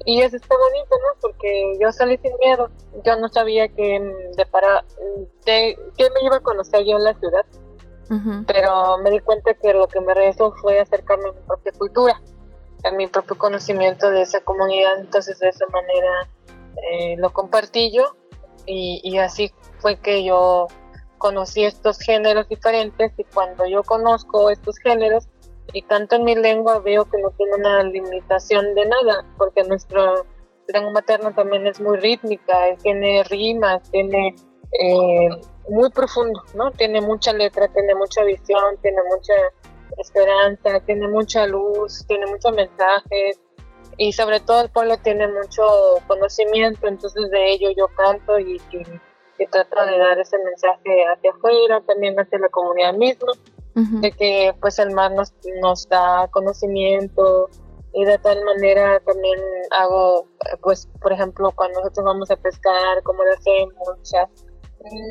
[0.06, 1.20] Y eso está bonito, ¿no?
[1.22, 2.70] Porque yo salí sin miedo.
[3.04, 4.00] Yo no sabía que
[4.36, 4.86] de para
[5.46, 7.46] de, que me iba a conocer yo en la ciudad.
[8.48, 12.22] Pero me di cuenta que lo que me rezó fue acercarme a mi propia cultura,
[12.86, 14.98] a mi propio conocimiento de esa comunidad.
[15.02, 16.30] Entonces, de esa manera
[16.90, 18.16] eh, lo compartí yo
[18.66, 20.68] y, así fue que yo
[21.18, 25.28] conocí estos géneros diferentes y cuando yo conozco estos géneros,
[25.74, 30.14] y canto en mi lengua, veo que no tiene una limitación de nada, porque nuestra
[30.68, 34.36] lengua materna también es muy rítmica, tiene rimas, tiene
[34.80, 35.30] eh,
[35.70, 36.72] muy profundo, ¿no?
[36.72, 39.34] Tiene mucha letra, tiene mucha visión, tiene mucha
[39.98, 43.40] esperanza, tiene mucha luz, tiene muchos mensajes
[43.98, 45.64] y sobre todo el pueblo tiene mucho
[46.08, 48.84] conocimiento, entonces de ello yo canto y, y,
[49.46, 53.34] trato de dar ese mensaje hacia afuera, también hacia la comunidad misma,
[53.76, 57.48] de que pues el mar nos, nos da conocimiento
[57.94, 60.28] y de tal manera también hago,
[60.62, 64.28] pues por ejemplo, cuando nosotros vamos a pescar, como lo hacemos, o sea,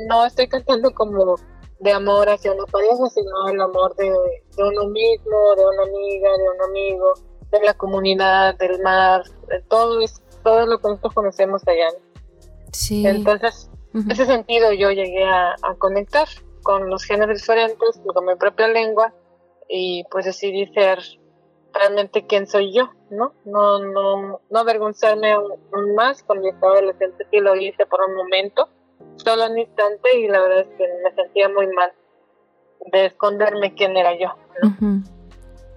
[0.09, 1.37] no estoy cantando como
[1.79, 6.31] de amor hacia una pareja, sino el amor de, de uno mismo, de una amiga,
[6.37, 7.15] de un amigo,
[7.51, 9.99] de la comunidad, del mar, de todo,
[10.43, 11.89] todo lo que nosotros conocemos allá.
[12.73, 13.07] Sí.
[13.07, 16.29] Entonces, en ese sentido yo llegué a, conectar
[16.63, 19.13] con los géneros diferentes, con mi propia lengua,
[19.69, 20.99] y pues decidí ser
[21.73, 23.35] realmente quién soy yo, ¿no?
[23.45, 28.17] No, no, no avergonzarme aún, más con mi estado adolescente, sí lo hice por un
[28.17, 28.69] momento,
[29.17, 31.93] solo un instante, y la verdad es que me sentía muy mal
[32.93, 34.29] de esconderme quién era yo,
[34.63, 35.03] ¿no?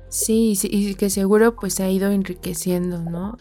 [0.09, 3.37] Sí, sí, y que seguro pues ha ido enriqueciendo, ¿no?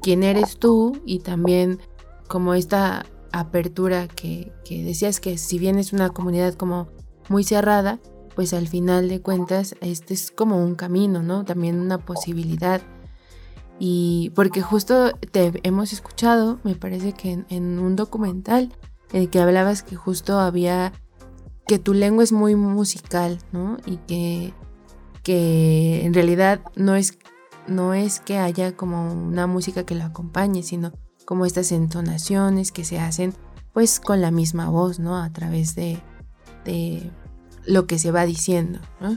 [0.00, 1.80] Quién eres tú y también
[2.28, 6.88] como esta apertura que, que decías que si bien es una comunidad como
[7.28, 8.00] muy cerrada,
[8.34, 11.44] pues al final de cuentas este es como un camino, ¿no?
[11.44, 12.80] También una posibilidad.
[13.78, 18.72] Y porque justo te hemos escuchado, me parece que en, un documental
[19.12, 20.92] en el que hablabas que justo había
[21.66, 23.78] que tu lengua es muy musical, ¿no?
[23.86, 24.54] Y que
[25.22, 27.18] que en realidad no es,
[27.66, 30.92] no es que haya como una música que lo acompañe, sino
[31.24, 33.34] como estas entonaciones que se hacen
[33.72, 35.16] pues con la misma voz, ¿no?
[35.16, 35.98] A través de,
[36.64, 37.10] de
[37.64, 39.16] lo que se va diciendo, ¿no?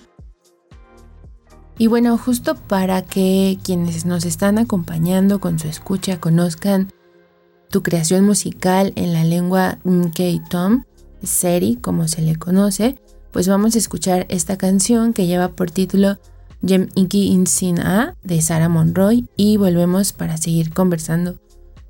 [1.77, 6.93] Y bueno, justo para que quienes nos están acompañando con su escucha conozcan
[7.69, 10.83] tu creación musical en la lengua Nkei-Tom,
[11.21, 12.97] Seri como se le conoce,
[13.31, 16.17] pues vamos a escuchar esta canción que lleva por título
[16.65, 21.35] Jem Iki Insin A de Sarah Monroy y volvemos para seguir conversando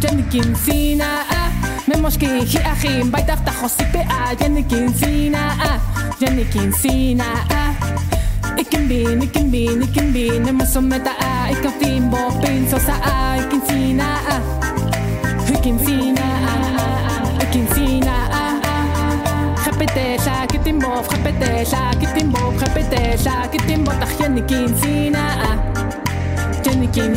[0.00, 1.26] جنكين سيناء
[1.88, 5.80] من مشكي خي أخي بيت أفتح السباء جنكين سيناء
[6.20, 7.74] جنكين سيناء
[8.54, 9.26] Ikin bin, eh.
[9.26, 11.02] ikin bin, ikin bin, nema som et
[11.50, 14.36] Ikan fin bopin, så sa æ Ikin sina æ
[15.54, 16.54] Ikin sina æ
[17.42, 18.44] Ikin sina æ
[19.66, 25.24] Repete, sha, kitin bof, repete, sha, kitin bof, repete, sha, kitin bof Tach, jennikin sina
[25.48, 25.50] æ
[26.64, 27.12] Jennikin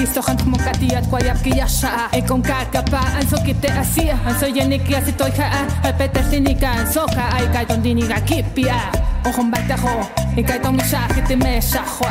[0.00, 4.16] kistohan como katiat kwayap kiyasha e con kakapa anso kite asia.
[4.24, 5.68] Anso yeniki asitoy ha.
[5.84, 7.28] Repete sinika anso ka.
[7.36, 8.80] Ay kay ton diniga kipia.
[9.28, 12.08] Ojon baitajo y kay ton misha kite me shajo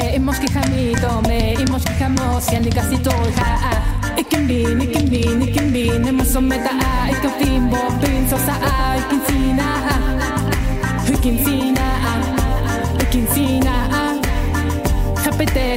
[0.00, 3.76] e imos ki jamito me imos ki jamos yenika asitoy ha.
[4.16, 7.12] Ikimbin ikimbin ikimbin emosometa a.
[7.12, 8.96] Ikimbo pinso sa a.
[8.96, 9.66] Ikinsina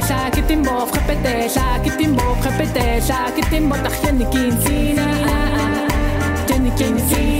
[0.00, 5.06] Sa kitin bo frapete, sa kitin bo frapete, sa kitin bo tachyan ni kinsina.
[6.48, 7.39] Tachyan ni kinsina.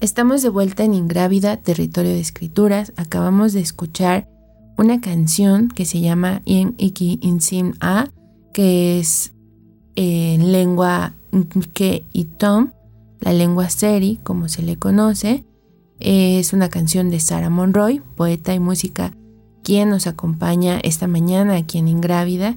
[0.00, 2.92] Estamos de vuelta en Ingrávida, Territorio de Escrituras.
[2.96, 4.28] Acabamos de escuchar
[4.76, 8.08] una canción que se llama In Iki Insim A,
[8.52, 9.32] que es
[9.96, 12.70] en lengua Nke y Tom,
[13.18, 15.44] la lengua Seri, como se le conoce.
[15.98, 19.16] Es una canción de Sarah Monroy, poeta y música,
[19.64, 22.56] quien nos acompaña esta mañana aquí en Ingrávida.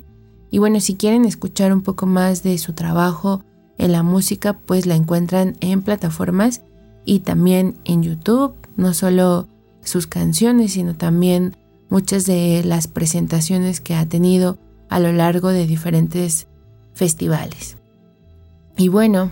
[0.51, 3.43] Y bueno, si quieren escuchar un poco más de su trabajo
[3.79, 6.61] en la música, pues la encuentran en plataformas
[7.05, 9.47] y también en YouTube, no solo
[9.83, 11.55] sus canciones, sino también
[11.89, 14.57] muchas de las presentaciones que ha tenido
[14.89, 16.47] a lo largo de diferentes
[16.93, 17.77] festivales.
[18.77, 19.31] Y bueno,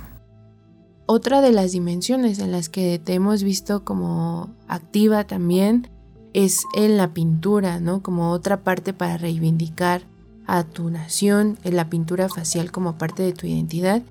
[1.06, 5.88] otra de las dimensiones en las que te hemos visto como activa también
[6.34, 8.04] es en la pintura, ¿no?
[8.04, 10.04] Como otra parte para reivindicar
[10.46, 14.02] a tu nación, en la pintura facial como parte de tu identidad.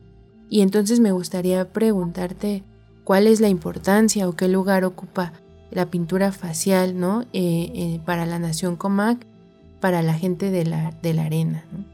[0.51, 2.63] Y entonces me gustaría preguntarte,
[3.09, 5.33] cuál es la importancia o qué lugar ocupa
[5.71, 7.23] la pintura facial ¿no?
[7.33, 9.25] Eh, eh, para la nación Comac,
[9.81, 11.65] para la gente de la, de la arena.
[11.73, 11.87] ¿no?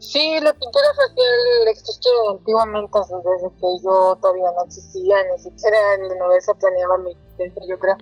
[0.00, 6.08] Sí, la pintura facial existe antiguamente, desde que yo todavía no existía, ni siquiera en
[6.08, 7.96] la novela planeaba mi existencia, yo creo.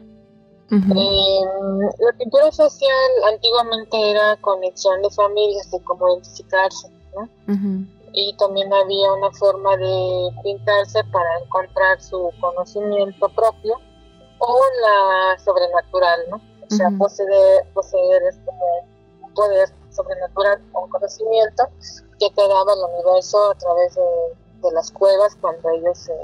[0.73, 1.41] eh,
[1.99, 7.29] la pintura facial antiguamente era conexión de familias, de cómo identificarse, ¿no?
[8.17, 13.75] Y también había una forma de pintarse para encontrar su conocimiento propio
[14.39, 16.37] o la sobrenatural, ¿no?
[16.37, 18.87] O sea, poseer, poseer es como
[19.23, 21.65] un poder sobrenatural o conocimiento
[22.21, 26.15] que te daba el universo a través de, las cuevas cuando ellos se,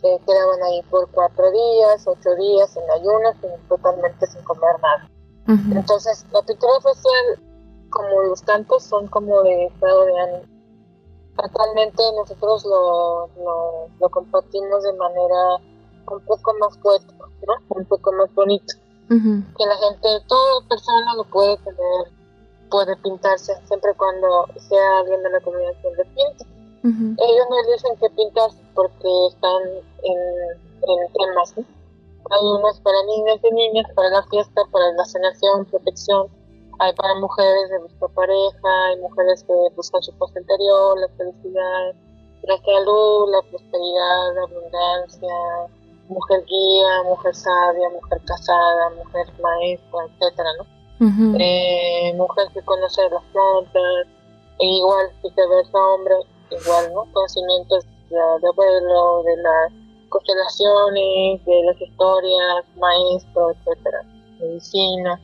[0.00, 5.10] quedaban ahí por cuatro días, ocho días en ayunas y totalmente sin comer nada.
[5.48, 7.42] Entonces, la pintura facial,
[7.90, 10.57] como los cantos, son como de estado de ánimo
[11.38, 13.28] Actualmente nosotros lo,
[14.00, 15.56] lo, compartimos de manera
[16.10, 17.54] un poco más poética, ¿no?
[17.76, 18.74] un poco más bonito.
[19.08, 22.12] Que la gente, toda persona lo puede tener,
[22.70, 26.44] puede pintarse, siempre cuando sea alguien de la comunidad que le pinte.
[26.82, 29.62] Ellos nos dicen que pintarse porque están
[30.02, 30.18] en,
[30.82, 31.54] en temas.
[31.56, 36.28] Hay unos para niños y niñas, para la fiesta, para la sanación, protección
[36.78, 41.94] hay para mujeres de buscar pareja, hay mujeres que buscan su post interior, la felicidad,
[42.42, 45.34] la salud, la prosperidad, la abundancia,
[46.08, 51.38] mujer guía, mujer sabia, mujer casada, mujer maestra, etcétera, ¿no?
[51.38, 54.06] eh, mujer que conoce las plantas,
[54.60, 56.14] e igual si te ves hombre,
[56.50, 57.12] igual, ¿no?
[57.12, 59.72] Conocimientos de, de abuelo, de las
[60.08, 64.02] constelaciones, de las historias, maestro, etcétera,
[64.40, 65.20] medicina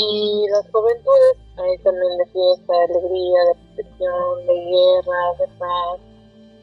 [0.00, 5.98] y las juventudes, hay también de fiesta, de alegría, de protección, de guerra, de paz,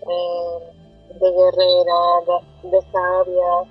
[0.07, 0.73] eh,
[1.19, 1.99] de guerrera,
[2.63, 3.67] de, sabia,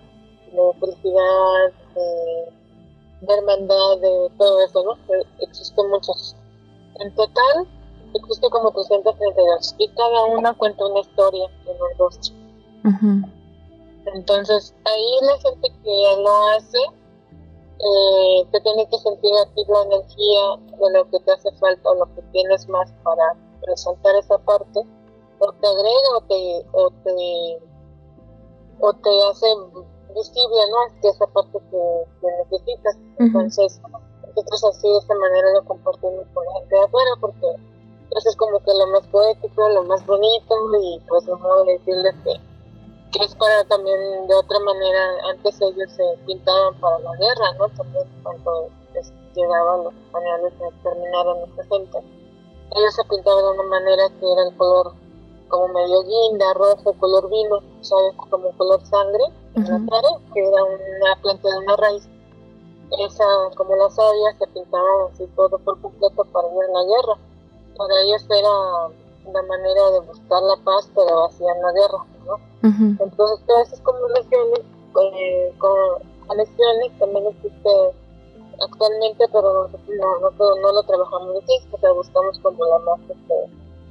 [0.53, 4.99] de felicidad, de, hermandad, de todo eso, ¿no?
[5.41, 6.37] Existen muchos.
[7.01, 7.67] En total,
[8.13, 12.35] existe como 332 y cada una cuenta una historia en el rostro.
[14.15, 16.79] Entonces, ahí la gente que lo hace
[17.79, 20.43] eh, te tiene que sentir a ti la energía
[20.79, 24.81] de lo que te hace falta o lo que tienes más para resaltar esa parte,
[25.39, 27.59] o te agrega o te, o te,
[28.81, 29.47] o te hace
[30.15, 31.01] visible, ¿no?
[31.01, 32.97] Que esa parte que, necesitas.
[33.19, 33.81] Entonces,
[34.29, 37.47] nosotros así de esta manera lo compartimos con la gente de afuera porque
[38.05, 42.15] entonces como que lo más poético, lo más bonito y pues no modo de decirles
[42.25, 42.41] que,
[43.15, 45.01] que es para también de otra manera,
[45.31, 47.69] antes ellos se pintaban para la guerra, ¿no?
[47.71, 48.69] También cuando
[49.35, 51.99] llegaban los españoles a terminar en nuestra gente.
[52.77, 54.93] Ellos se pintaban de una manera que era el color
[55.49, 58.15] como medio guinda, rojo, color vino, ¿sabes?
[58.31, 62.09] Como color sangre en la cara, que era una planta de una raíz.
[62.99, 63.25] Esa,
[63.57, 67.19] como la savia, se pintaban así todo por completo para ir a la guerra
[67.77, 68.51] para ellos era
[69.25, 72.41] una manera de buscar la paz, pero hacían la guerra, ¿no?
[72.63, 75.73] Entonces, todas esas combinaciones, eh, con
[76.31, 77.71] anexiones, también existe
[78.61, 83.35] actualmente, pero no, no, no, lo trabajamos así, o sea, buscamos como la más este,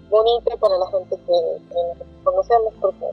[0.09, 3.05] bonita para la gente que, que conocemos, porque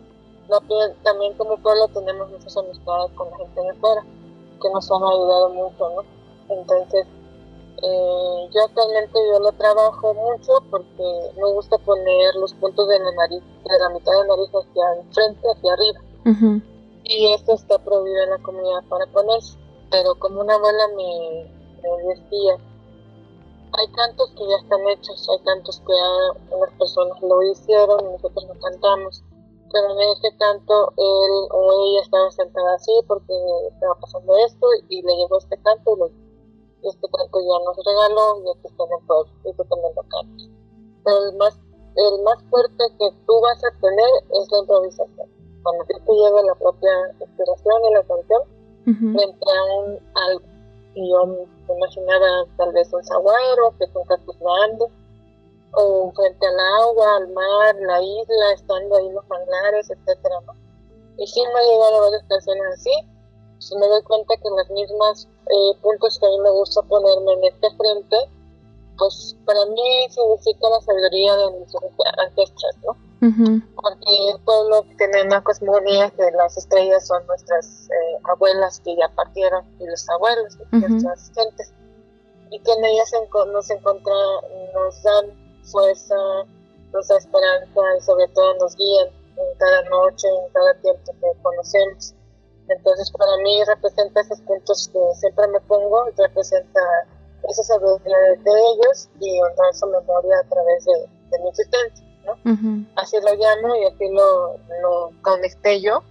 [1.02, 4.02] también como pueblo tenemos muchas amistades con la gente de fuera,
[4.62, 6.04] que nos han ayudado mucho, ¿no?
[6.48, 7.06] Entonces,
[7.82, 13.12] eh, yo actualmente yo lo trabajo mucho porque me gusta poner los puntos de la
[13.12, 16.00] nariz, de la mitad de la nariz hacia enfrente, hacia arriba.
[17.04, 19.58] Y esto está prohibido en la comunidad para ponerse.
[19.90, 21.50] Pero como una abuela me,
[22.06, 22.56] decía,
[23.72, 28.12] hay cantos que ya están hechos, hay cantos que ya unas personas lo hicieron y
[28.12, 29.24] nosotros lo cantamos.
[29.72, 33.32] Pero en ese canto él o ella estaba sentada así porque
[33.72, 36.10] estaba pasando esto y le llegó este canto y lo
[36.88, 40.48] este canto ya nos regaló y aquí está en y tú también lo cantas.
[41.04, 41.58] Pero el más,
[41.96, 45.28] el más fuerte que tú vas a tener es la improvisación.
[45.62, 48.42] Cuando te lleve la propia inspiración y la canción,
[48.84, 50.46] frente a un algo.
[50.94, 54.86] Y yo me imaginaba tal vez un saguaro que tú estás grande,
[55.72, 60.54] o frente al agua, al mar, la isla, estando ahí los manglares, etcétera, ¿no?
[61.18, 62.90] Y sí me ha llegado varias canciones así,
[63.61, 67.32] pues me doy cuenta que las mismas eh, puntos que a mí me gusta ponerme
[67.34, 68.16] en este frente,
[68.96, 71.74] pues para mí significa la sabiduría de mis
[72.18, 72.96] ancestras, ¿no?
[73.76, 79.14] Porque el pueblo tiene una cosmogonía que las estrellas son nuestras eh, abuelas que ya
[79.14, 81.72] partieron y los abuelos, nuestras gentes,
[82.50, 83.12] y que en ellas
[83.52, 86.16] nos encontramos, nos dan fuerza,
[86.94, 91.42] nos da esperanza y sobre todo nos guían en cada noche, en cada tiempo que
[91.42, 92.14] conocemos.
[92.70, 96.80] Entonces para mí representa esos puntos que siempre me pongo, representa
[97.48, 102.06] esa sabiduría de, ellos y honrar su memoria a través de, mi existencia.
[102.24, 102.86] ¿no?
[102.96, 106.02] Así lo llamo y así lo, lo conecté yo.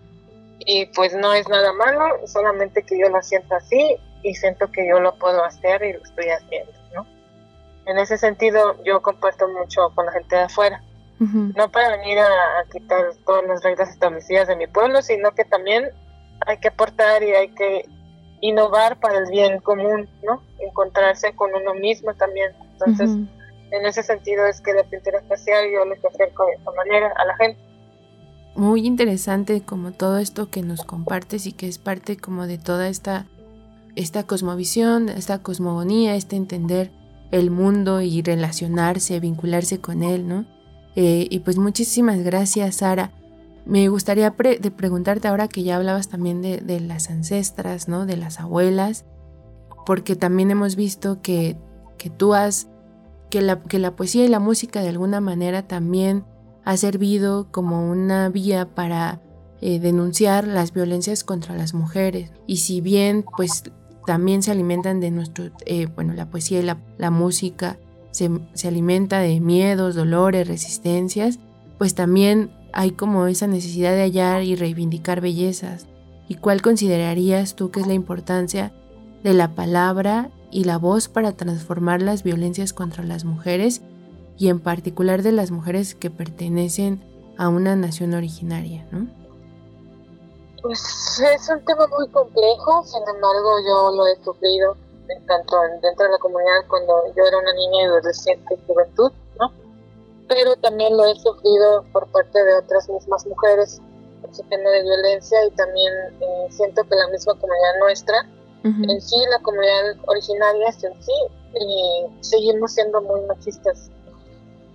[0.59, 4.85] Y pues no es nada malo, solamente que yo lo siento así y siento que
[4.87, 6.73] yo lo puedo hacer y lo estoy haciendo.
[6.93, 7.05] ¿no?
[7.85, 10.83] En ese sentido yo comparto mucho con la gente de afuera.
[11.21, 12.27] No para venir a,
[12.59, 15.91] a, quitar todas las reglas establecidas de mi pueblo, sino que también
[16.45, 17.85] hay que aportar y hay que
[18.41, 20.41] innovar para el bien común, ¿no?
[20.59, 22.51] Encontrarse con uno mismo también.
[22.73, 23.09] Entonces,
[23.71, 27.25] en ese sentido es que la pintura espacial yo les acerco de esta manera a
[27.25, 27.61] la gente.
[28.55, 32.87] Muy interesante como todo esto que nos compartes y que es parte como de toda
[32.89, 33.25] esta,
[33.95, 36.91] esta cosmovisión, esta cosmogonía, este entender
[37.31, 40.45] el mundo y relacionarse, vincularse con él, ¿no?
[40.95, 43.11] Eh, y pues muchísimas gracias, Sara.
[43.69, 48.07] Me gustaría preguntarte ahora que ya hablabas también de, las ancestras, ¿no?
[48.07, 49.05] De las abuelas,
[49.85, 51.55] porque también hemos visto que,
[51.99, 52.67] que tú has,
[53.29, 56.25] que la, que la poesía y la música de alguna manera también
[56.65, 59.21] ha servido como una vía para
[59.61, 62.31] eh, denunciar las violencias contra las mujeres.
[62.47, 63.65] Y si bien pues
[64.07, 67.77] también se alimentan de nuestro, eh, bueno, la poesía y la, la música
[68.09, 71.37] se, se alimenta de miedos, dolores, resistencias,
[71.77, 75.87] pues también hay como esa necesidad de hallar y reivindicar bellezas.
[76.27, 78.71] ¿Y cuál considerarías tú que es la importancia
[79.23, 83.81] de la palabra y la voz para transformar las violencias contra las mujeres
[84.37, 87.03] y en particular de las mujeres que pertenecen
[87.37, 89.07] a una nación originaria, ¿no?
[90.61, 94.75] Pues es un tema muy complejo, sin embargo yo lo he sufrido
[95.27, 99.11] tanto dentro de la comunidad cuando yo era una niña y adolescente juventud.
[100.29, 103.81] Pero también lo he sufrido por parte de otras mismas mujeres,
[104.49, 108.29] tema de violencia y también eh, siento que la misma comunidad nuestra,
[108.63, 111.13] en sí, la comunidad originaria en sí,
[111.53, 113.89] eh, seguimos siendo muy machistas.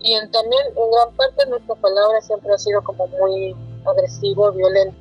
[0.00, 3.54] Y también en gran parte nuestra palabra siempre ha sido como muy
[3.86, 4.96] agresivo, violento.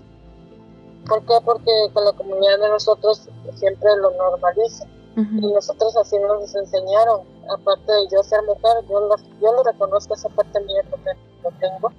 [1.07, 1.33] ¿Por qué?
[1.43, 4.85] Porque con la comunidad de nosotros siempre lo normaliza.
[5.15, 10.15] Y nosotros así nos enseñaron, aparte de yo ser mujer, yo lo, yo lo reconozco
[10.15, 11.11] esa parte mía porque
[11.43, 11.91] lo tengo,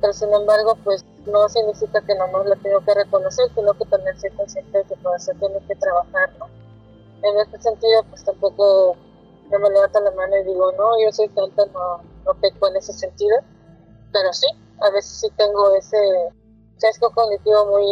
[0.00, 3.84] pero sin embargo, pues no significa que no nos lo tengo que reconocer, sino que
[3.84, 6.30] también soy consciente de que por eso tiene que trabajar.
[7.22, 8.96] En este sentido, pues tampoco
[9.50, 12.76] no me levanto la mano y digo, no, yo soy santa, no, no peco en
[12.76, 13.38] ese sentido,
[14.12, 14.48] pero sí,
[14.80, 15.96] a veces sí tengo ese
[16.78, 17.86] sesgo cognitivo muy,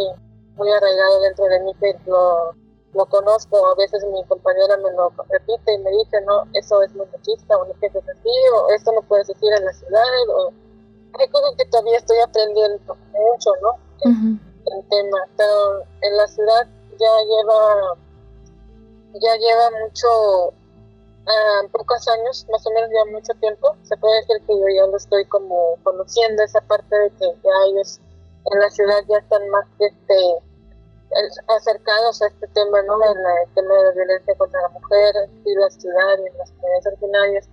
[0.56, 2.54] muy arraigado dentro de mí que lo,
[2.94, 6.94] lo conozco, a veces mi compañera me lo repite y me dice, no, eso es
[6.94, 10.52] muy machista, o no piensas así, o esto no puedes decir en la ciudad, o
[11.18, 13.78] hay cosas que todavía estoy aprendiendo mucho, ¿no?
[14.04, 16.66] El tema, pero en la ciudad
[16.98, 17.96] ya lleva,
[19.14, 24.36] ya lleva mucho, uh, pocos años, más o menos ya mucho tiempo, se puede decir
[24.46, 28.00] que yo ya lo estoy como conociendo, esa parte de que ya ellos
[28.52, 30.42] en la ciudad ya están más este,
[31.48, 32.94] acercados a este tema, ¿no?
[33.04, 36.86] En el tema de la violencia contra la mujer y la ciudad y las comunidades
[36.86, 37.48] originarias,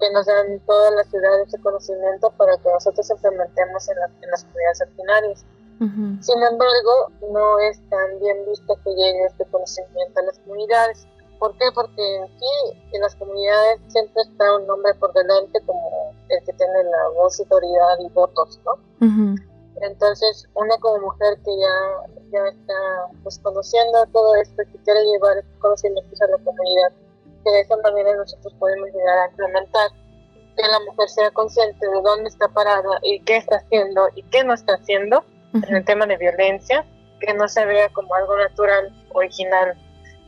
[0.00, 4.44] que nos dan toda la ciudad ese conocimiento para que nosotros implementemos en, en las
[4.44, 5.44] comunidades originarias.
[6.20, 11.06] Sin embargo, no es tan bien visto que llegue este conocimiento a las comunidades.
[11.38, 11.66] ¿Por qué?
[11.74, 16.84] Porque aquí en las comunidades siempre está un nombre por delante como el que tiene
[16.84, 18.78] la voz, autoridad y votos, ¿no?
[19.80, 22.74] Entonces, una como mujer que ya, ya está
[23.22, 26.92] pues, conociendo todo esto, que quiere llevar este conocimientos a la comunidad,
[27.44, 29.90] que de esa manera nosotros podemos llegar a implementar
[30.56, 34.44] que la mujer sea consciente de dónde está parada y qué está haciendo y qué
[34.44, 36.84] no está haciendo en el tema de violencia,
[37.20, 39.76] que no se vea como algo natural, original,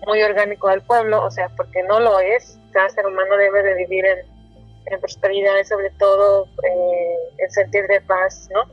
[0.06, 2.58] muy orgánico del pueblo, o sea, porque no lo es.
[2.72, 4.18] Cada ser humano debe de vivir en,
[4.86, 8.64] en prosperidad y sobre todo eh, en sentir de paz, ¿no?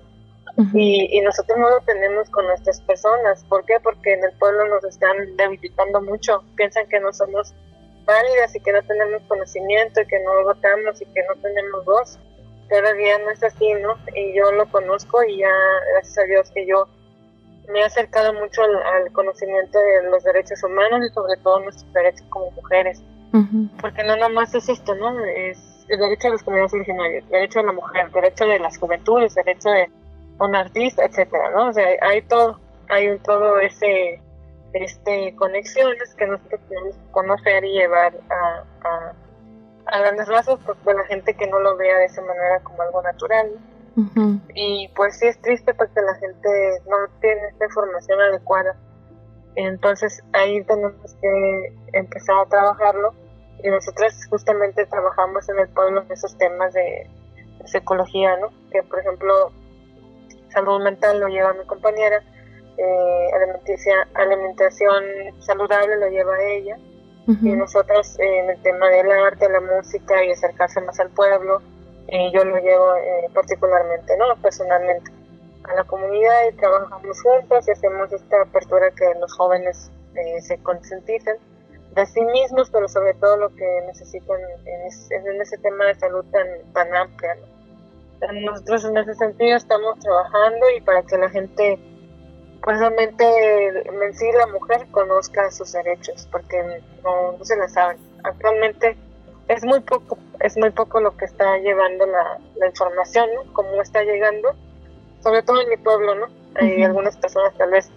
[0.74, 3.44] Y, y, nosotros no lo tenemos con nuestras personas.
[3.50, 3.80] ¿Por qué?
[3.82, 6.44] Porque en el pueblo nos están debilitando mucho.
[6.56, 7.56] Piensan que no somos
[8.06, 12.20] válidas y que no tenemos conocimiento y que no votamos y que no tenemos voz.
[12.70, 13.96] Cada día no es así, ¿no?
[14.16, 15.52] Y yo lo conozco y ya,
[15.94, 16.88] gracias a Dios, que yo
[17.70, 22.26] me he acercado mucho al, conocimiento de los derechos humanos y sobre todo nuestros derechos
[22.30, 23.02] como mujeres.
[23.82, 25.26] Porque no nomás es esto, ¿no?
[25.26, 25.58] Es
[25.90, 28.78] el derecho de las comunidades originarias, el derecho de la mujer, el derecho de las
[28.78, 29.90] juventudes, el derecho de
[30.40, 31.70] un artista, etcétera, ¿no?
[31.70, 32.60] O sea, hay todo,
[32.90, 34.20] hay un todo ese
[34.74, 39.14] este conexiones que nosotros tenemos que conocer y llevar a, a,
[39.86, 43.02] a grandes rasgos pues, la gente que no lo vea de esa manera como algo
[43.02, 43.52] natural.
[44.56, 46.50] Y pues sí es triste porque la gente
[46.88, 48.76] no tiene esta información adecuada.
[49.56, 53.14] Entonces ahí tenemos que empezar a trabajarlo
[53.64, 57.08] y nosotros justamente trabajamos en el pueblo en esos temas de,
[57.60, 58.50] de psicología, ¿no?
[58.72, 59.52] Que por ejemplo
[60.54, 62.22] salud mental lo lleva mi compañera,
[62.78, 63.30] eh,
[64.16, 65.04] alimentación
[65.40, 66.78] saludable lo lleva ella,
[67.28, 71.62] y nosotros eh, en el tema del arte, la música y acercarse más al pueblo,
[72.08, 74.36] eh, yo lo llevo eh, particularmente, ¿no?
[74.42, 75.10] Personalmente
[75.64, 79.90] a la comunidad y trabajamos juntos y hacemos esta apertura que los jóvenes
[80.42, 81.38] se concienticen
[81.96, 86.26] de sí mismos, pero sobre todo lo que necesitan en, en ese tema de salud
[86.32, 87.63] tan, tan amplia, ¿no?
[88.32, 91.80] Nosotros en ese sentido estamos trabajando y para que la gente,
[92.64, 93.24] pues realmente
[93.68, 97.98] en sí la mujer conozca sus derechos, porque no, se la saben.
[98.24, 98.96] Actualmente
[99.48, 103.54] es muy poco, es muy poco lo que está llevando la, la información, ¿no?
[103.54, 104.54] Como está llegando,
[105.22, 106.28] sobre todo en mi pueblo, ¿no?
[106.56, 107.90] Hay algunas personas tal vez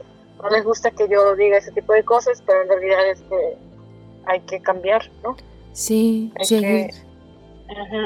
[0.43, 3.57] no les gusta que yo diga ese tipo de cosas, pero en realidad es que
[4.27, 5.37] hay que cambiar, ¿no?
[5.73, 6.89] Sí, sí.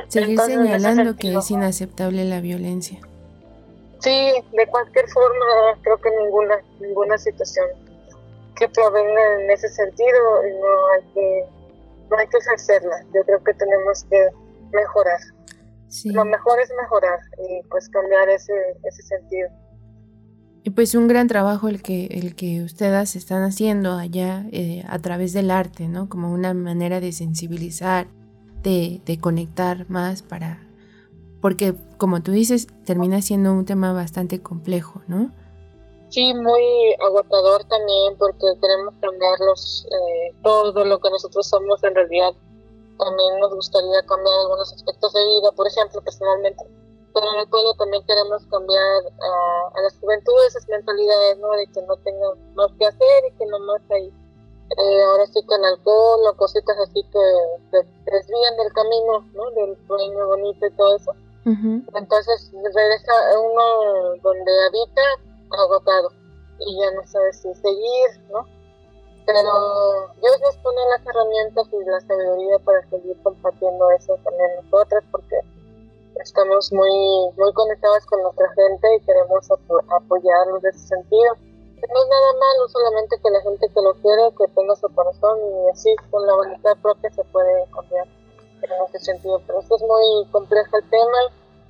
[0.09, 2.99] Seguir señalando que es inaceptable la violencia.
[4.01, 5.45] Sí, de cualquier forma,
[5.83, 7.67] creo que ninguna ninguna situación
[8.57, 11.45] que provenga en ese sentido no hay que
[12.11, 13.05] no hay que ejercerla.
[13.15, 14.29] Yo creo que tenemos que
[14.73, 15.21] mejorar.
[16.05, 18.53] Lo mejor es mejorar y pues cambiar ese,
[18.85, 19.49] ese sentido.
[20.63, 24.99] Y pues un gran trabajo el que, el que ustedes están haciendo allá eh, a
[24.99, 26.09] través del arte, ¿no?
[26.09, 28.09] Como una manera de sensibilizar,
[28.63, 30.67] de, de conectar más para,
[31.41, 35.31] porque como tú dices, termina siendo un tema bastante complejo, ¿no?
[36.11, 42.33] Sí, muy agotador también porque queremos cambiar eh, todo lo que nosotros somos en realidad.
[42.99, 46.65] También nos gustaría cambiar algunos aspectos de vida, por ejemplo, personalmente.
[47.15, 49.03] Pero en el pueblo también queremos cambiar
[49.77, 51.51] a las juventudes esas mentalidades, ¿no?
[51.53, 54.13] De que no tengan más que hacer y que nomás hay
[54.77, 57.19] eh, ahora sí que el alcohol o cositas así que,
[57.73, 59.51] que desvían del camino, ¿no?
[59.51, 61.13] Del sueño bonito y todo eso.
[61.45, 65.03] Entonces regresa uno donde habita
[65.51, 66.11] agotado
[66.61, 68.47] y ya no sabe si seguir, ¿no?
[69.27, 75.03] Pero Dios nos pone las herramientas y la sabiduría para seguir compartiendo eso también nosotras
[75.11, 75.37] porque
[76.23, 81.35] estamos muy, muy conectadas con nuestra gente y queremos apoyarlos en ese sentido
[81.89, 85.39] no es nada malo, solamente que la gente que lo quiere, que tenga su corazón
[85.39, 88.07] y así con la voluntad propia se puede cambiar.
[88.63, 89.41] en ese sentido.
[89.47, 91.19] Pero es muy complejo el tema,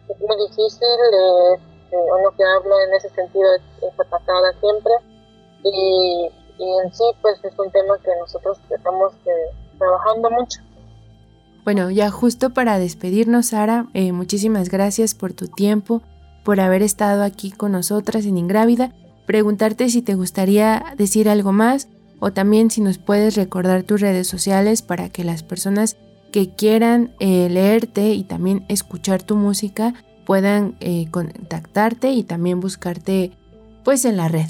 [0.09, 1.55] es muy difícil, eh,
[1.93, 4.93] eh, uno que habla en ese sentido es, atacada siempre
[5.65, 10.61] y, y, en sí pues es un tema que nosotros estamos eh, trabajando mucho.
[11.65, 16.01] Bueno, ya justo para despedirnos, Sara, eh, muchísimas gracias por tu tiempo,
[16.45, 18.93] por haber estado aquí con nosotras en Ingrávida.
[19.31, 21.87] Preguntarte si te gustaría decir algo más
[22.19, 25.97] o también si nos puedes recordar tus redes sociales para que las personas
[26.33, 29.95] que quieran eh, leerte y también escuchar tu música
[30.27, 33.31] puedan eh, contactarte y también buscarte
[33.85, 34.49] pues en la red.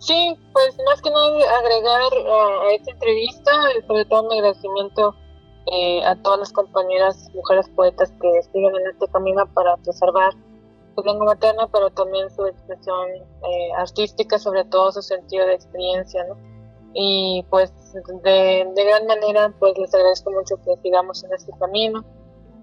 [0.00, 3.52] Sí, pues más que nada agregar a esta entrevista,
[3.86, 5.14] sobre todo mi agradecimiento
[5.72, 10.34] eh, a todas las compañeras mujeres poetas que siguen en este camino para preservar
[10.94, 16.24] su lengua materna, pero también su expresión eh, artística, sobre todo su sentido de experiencia,
[16.24, 16.36] ¿no?
[16.92, 17.72] Y pues
[18.24, 22.04] de, de gran manera, pues les agradezco mucho que sigamos en este camino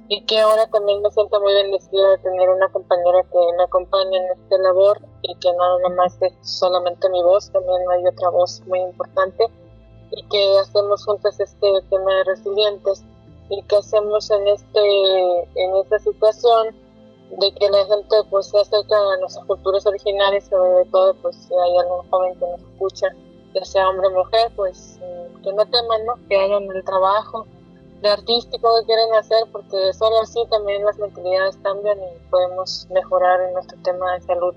[0.09, 4.17] y que ahora también me siento muy bendecida de tener una compañera que me acompaña
[4.17, 8.29] en esta labor y que no nada más es solamente mi voz, también hay otra
[8.29, 9.45] voz muy importante
[10.11, 13.03] y que hacemos juntos este tema de resilientes
[13.49, 16.86] y que hacemos en este en esta situación
[17.29, 21.53] de que la gente pues se acerca a nuestras culturas originales sobre todo pues si
[21.53, 23.07] hay algún joven que nos escucha
[23.53, 26.13] ya sea hombre o mujer pues mm, que no teman ¿no?
[26.29, 27.45] que hagan el trabajo
[28.01, 33.41] de artístico que quieren hacer porque solo así también las mentalidades cambian y podemos mejorar
[33.41, 34.55] en nuestro tema de salud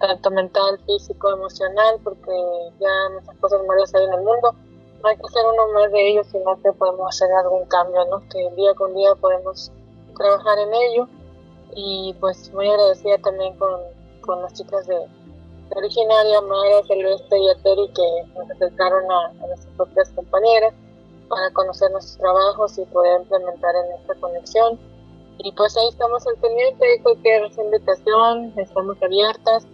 [0.00, 2.32] tanto mental, físico, emocional porque
[2.80, 4.54] ya muchas cosas malas hay en el mundo
[5.02, 8.20] no hay que ser uno más de ellos, sino que podemos hacer algún cambio, ¿no?
[8.28, 9.72] Que día con día podemos
[10.16, 11.08] trabajar en ello.
[11.74, 13.80] Y pues muy agradecida también con,
[14.20, 14.96] con las chicas de,
[15.74, 20.74] originaria, Mara, Celeste y Ateri, que nos acercaron a, a nuestras propias compañeras
[21.28, 24.78] para conocer nuestros trabajos y poder implementar en esta conexión.
[25.38, 29.66] Y pues ahí estamos al pendiente, hay cualquier invitación, estamos abiertas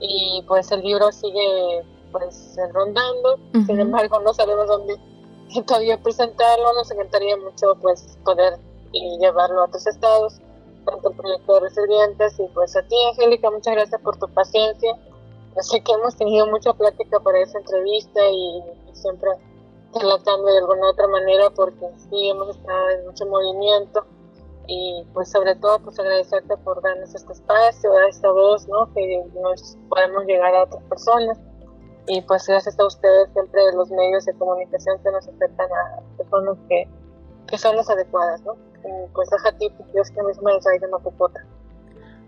[0.00, 4.96] y pues el libro sigue pues rondando, sin embargo no sabemos dónde
[5.66, 8.58] todavía presentarlo, nos encantaría mucho pues poder
[8.92, 10.40] y llevarlo a otros estados,
[10.84, 14.96] tanto el proyecto resilientes y pues a ti Angélica, muchas gracias por tu paciencia.
[15.60, 18.62] Sé que hemos tenido mucha plática para esa entrevista y,
[18.92, 19.30] siempre
[19.94, 24.04] relatando de alguna otra manera porque sí hemos estado en mucho movimiento
[24.66, 28.92] y pues sobre todo pues agradecerte por darnos este espacio, dar esta voz, ¿no?
[28.94, 31.38] Que nos podemos llegar a otras personas
[32.06, 36.56] y pues gracias a ustedes siempre los medios de comunicación que nos acercan a personas
[36.68, 36.88] que,
[37.46, 38.56] que son las adecuadas, ¿no?
[39.14, 41.44] Pues a ti, Dios que mismo de Macupota.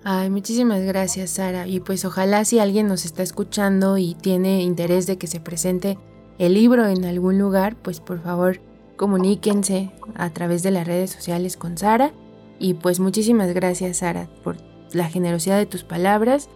[0.04, 1.66] Ay, muchísimas gracias, Sara.
[1.66, 5.98] Y pues ojalá si alguien nos está escuchando y tiene interés de que se presente
[6.38, 8.60] el libro en algún lugar, pues por favor
[8.96, 12.12] comuníquense a través de las redes sociales con Sara.
[12.58, 14.56] Y pues muchísimas gracias, Sara, por
[14.92, 16.48] la generosidad de tus palabras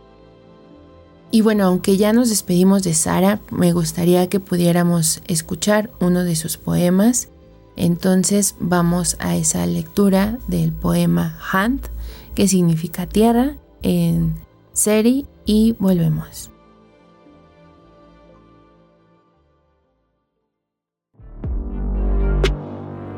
[1.30, 6.36] y bueno, aunque ya nos despedimos de Sara, me gustaría que pudiéramos escuchar uno de
[6.36, 7.28] sus poemas.
[7.81, 11.83] Entonces vamos a esa lectura del poema Hand,
[12.35, 14.35] que significa tierra, en
[14.72, 16.51] Seri y volvemos.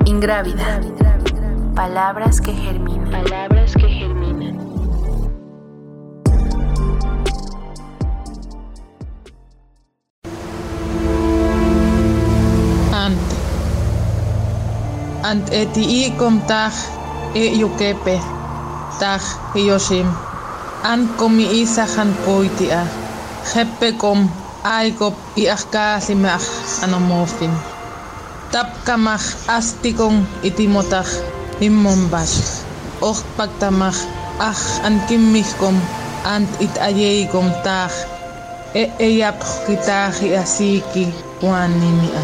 [0.04, 0.82] Ingrávida.
[1.74, 3.10] Palabras que germinan.
[3.10, 4.19] Palabras que germinan.
[15.28, 16.72] Ant eti ikom taj
[17.34, 18.16] e yukepe,
[19.00, 19.22] taj
[19.54, 20.08] yoshim.
[20.82, 22.86] an komi isa han poitia,
[23.54, 24.20] hepe kom
[24.64, 26.46] aiko i ahkasimach
[26.84, 27.52] anomofin.
[28.52, 31.08] Tapkamach astikon itimotaj
[31.60, 32.32] immombas.
[33.00, 33.96] Ojpaktamaj
[34.48, 35.76] aj ankimmihkom
[36.24, 37.92] ant it ayeikom taj.
[38.74, 41.04] E eyapj kitaji asiki
[41.42, 42.22] juanimia,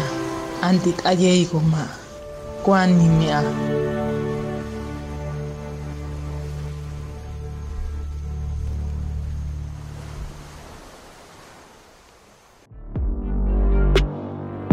[0.61, 2.06] antit ayeikom ma.
[2.67, 3.41] Kuanimia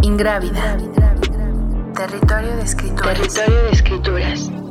[0.02, 0.76] Ingrávida.
[1.94, 3.18] Territorio de escrituras.
[3.18, 4.63] Territorio de escrituras.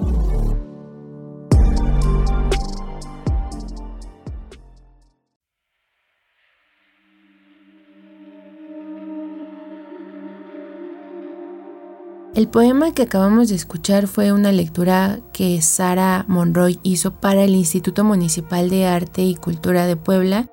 [12.43, 17.55] El poema que acabamos de escuchar fue una lectura que Sara Monroy hizo para el
[17.55, 20.49] Instituto Municipal de Arte y Cultura de Puebla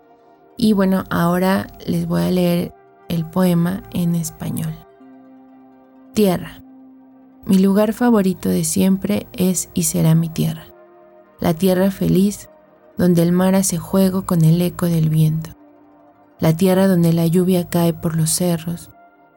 [0.56, 2.72] y bueno, ahora les voy a leer
[3.08, 4.72] el poema en español.
[6.14, 6.62] Tierra.
[7.44, 10.66] mi lugar favorito de siempre es y será mi tierra,
[11.40, 12.50] la tierra feliz
[12.98, 15.56] donde el mar hace juego con el eco del viento,
[16.38, 18.90] la tierra donde la lluvia cae por los cerros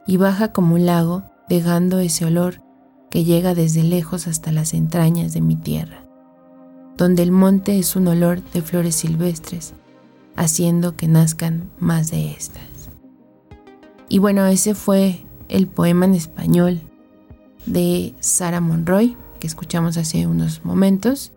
[0.06, 2.62] y baja como un lago, dejando ese olor
[3.10, 6.04] que llega desde lejos hasta las entrañas de mi tierra,
[6.96, 9.74] donde el monte es un olor de flores silvestres,
[10.36, 12.90] haciendo que nazcan más de estas.
[14.08, 16.80] Y bueno, ese fue el poema en español
[17.66, 21.30] de Sara Monroy que escuchamos hace unos momentos.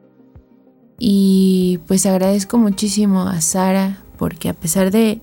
[0.97, 5.19] Y pues agradezco muchísimo a Sara porque a pesar de,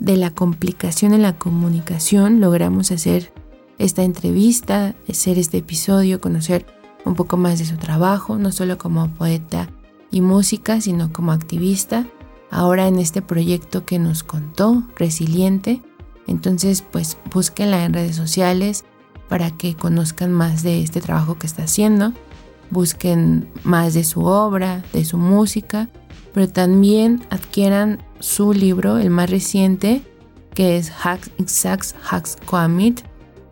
[0.00, 3.30] de la complicación en la comunicación logramos hacer
[3.78, 6.66] esta entrevista, hacer este episodio, conocer
[7.04, 9.68] un poco más de su trabajo, no solo como poeta
[10.10, 12.06] y música, sino como activista,
[12.50, 15.82] ahora en este proyecto que nos contó, Resiliente.
[16.26, 18.84] Entonces, pues búsquenla en redes sociales
[19.28, 22.14] para que conozcan más de este trabajo que está haciendo
[22.70, 25.88] busquen más de su obra, de su música,
[26.32, 30.02] pero también adquieran su libro, el más reciente,
[30.54, 33.02] que es Hacks Sax Hacks Coamit,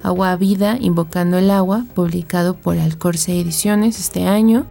[0.02, 4.66] Agua Vida, Invocando el Agua, publicado por Alcorce Ediciones este año.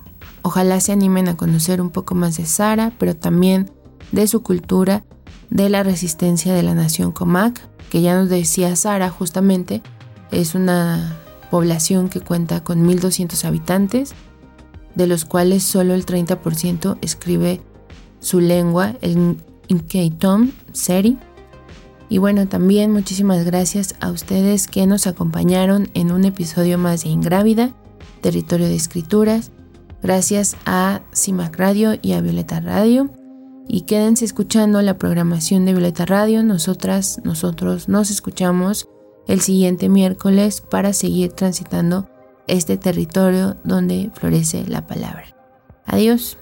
[0.42, 3.70] ojalá se animen a conocer un poco más de Sara, pero también
[4.12, 5.04] de su cultura,
[5.50, 7.60] de la resistencia de la nación Comac,
[7.90, 9.82] que ya nos decía Sara justamente,
[10.30, 11.16] es una
[11.50, 14.14] población que cuenta con 1.200 habitantes,
[14.94, 17.60] de los cuales solo el 30% escribe
[18.20, 19.36] su lengua, el
[20.18, 21.18] Tom Seri.
[22.08, 27.10] Y bueno, también muchísimas gracias a ustedes que nos acompañaron en un episodio más de
[27.10, 27.74] Ingrávida,
[28.22, 29.50] Territorio de Escrituras.
[30.02, 33.10] Gracias a CIMAC Radio y a Violeta Radio
[33.68, 36.42] y quédense escuchando la programación de Violeta Radio.
[36.42, 38.88] Nosotras, nosotros nos escuchamos
[39.26, 42.08] el siguiente miércoles para seguir transitando
[42.46, 45.26] este territorio donde florece la palabra.
[45.84, 46.38] Adiós.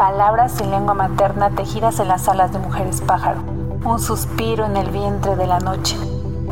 [0.00, 3.42] Palabras en lengua materna tejidas en las alas de mujeres pájaro
[3.84, 5.94] un suspiro en el vientre de la noche,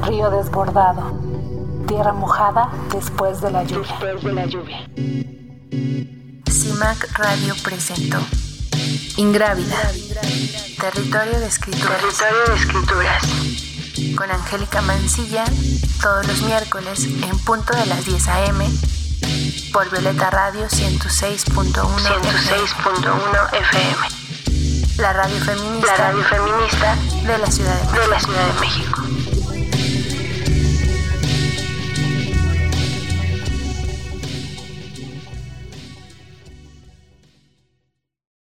[0.03, 1.19] río desbordado,
[1.87, 3.89] tierra mojada después de la lluvia.
[4.03, 4.87] Después de la lluvia.
[6.51, 8.19] CIMAC Radio presentó
[9.17, 9.77] Ingrávida,
[10.79, 12.03] Territorio de Escrituras.
[12.03, 13.23] Territorio de Escrituras.
[14.15, 15.45] Con Angélica Mancilla,
[16.03, 18.67] todos los miércoles en punto de las 10 a.m.
[19.73, 23.97] por Violeta Radio 106.1 106.1 FM.
[24.99, 26.97] La radio feminista, La radio feminista
[27.27, 28.01] de la Ciudad de México.
[28.01, 29.03] de la Ciudad de México.